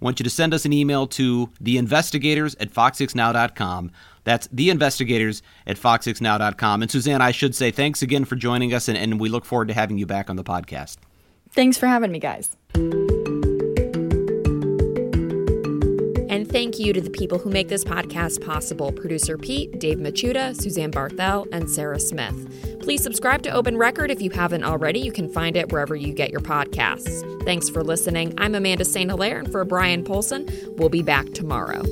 I 0.00 0.04
want 0.04 0.20
you 0.20 0.24
to 0.24 0.30
send 0.30 0.54
us 0.54 0.64
an 0.64 0.72
email 0.72 1.08
to 1.08 1.48
theinvestigators 1.60 2.54
at 2.60 2.70
fox6now.com. 2.70 3.90
That's 4.22 4.46
theinvestigators 4.48 5.42
at 5.66 5.76
fox6now.com. 5.76 6.82
And 6.82 6.90
Suzanne, 6.90 7.20
I 7.20 7.32
should 7.32 7.56
say 7.56 7.72
thanks 7.72 8.02
again 8.02 8.24
for 8.24 8.36
joining 8.36 8.72
us, 8.72 8.86
and, 8.86 8.96
and 8.96 9.18
we 9.18 9.28
look 9.28 9.44
forward 9.44 9.68
to 9.68 9.74
having 9.74 9.98
you 9.98 10.06
back 10.06 10.30
on 10.30 10.36
the 10.36 10.44
podcast. 10.44 10.98
Thanks 11.50 11.76
for 11.76 11.86
having 11.86 12.12
me, 12.12 12.20
guys. 12.20 12.57
Thank 16.50 16.78
you 16.78 16.94
to 16.94 17.00
the 17.02 17.10
people 17.10 17.38
who 17.38 17.50
make 17.50 17.68
this 17.68 17.84
podcast 17.84 18.42
possible 18.42 18.90
producer 18.90 19.36
Pete, 19.36 19.78
Dave 19.78 19.98
Machuda, 19.98 20.58
Suzanne 20.58 20.90
Barthel, 20.90 21.46
and 21.52 21.68
Sarah 21.68 22.00
Smith. 22.00 22.80
Please 22.80 23.02
subscribe 23.02 23.42
to 23.42 23.50
Open 23.50 23.76
Record 23.76 24.10
if 24.10 24.22
you 24.22 24.30
haven't 24.30 24.64
already. 24.64 24.98
You 24.98 25.12
can 25.12 25.28
find 25.28 25.56
it 25.56 25.70
wherever 25.70 25.94
you 25.94 26.14
get 26.14 26.30
your 26.30 26.40
podcasts. 26.40 27.44
Thanks 27.44 27.68
for 27.68 27.84
listening. 27.84 28.32
I'm 28.38 28.54
Amanda 28.54 28.86
St. 28.86 29.10
Hilaire, 29.10 29.40
and 29.40 29.52
for 29.52 29.62
Brian 29.66 30.02
Polcyn, 30.04 30.48
we'll 30.78 30.88
be 30.88 31.02
back 31.02 31.34
tomorrow. 31.34 31.82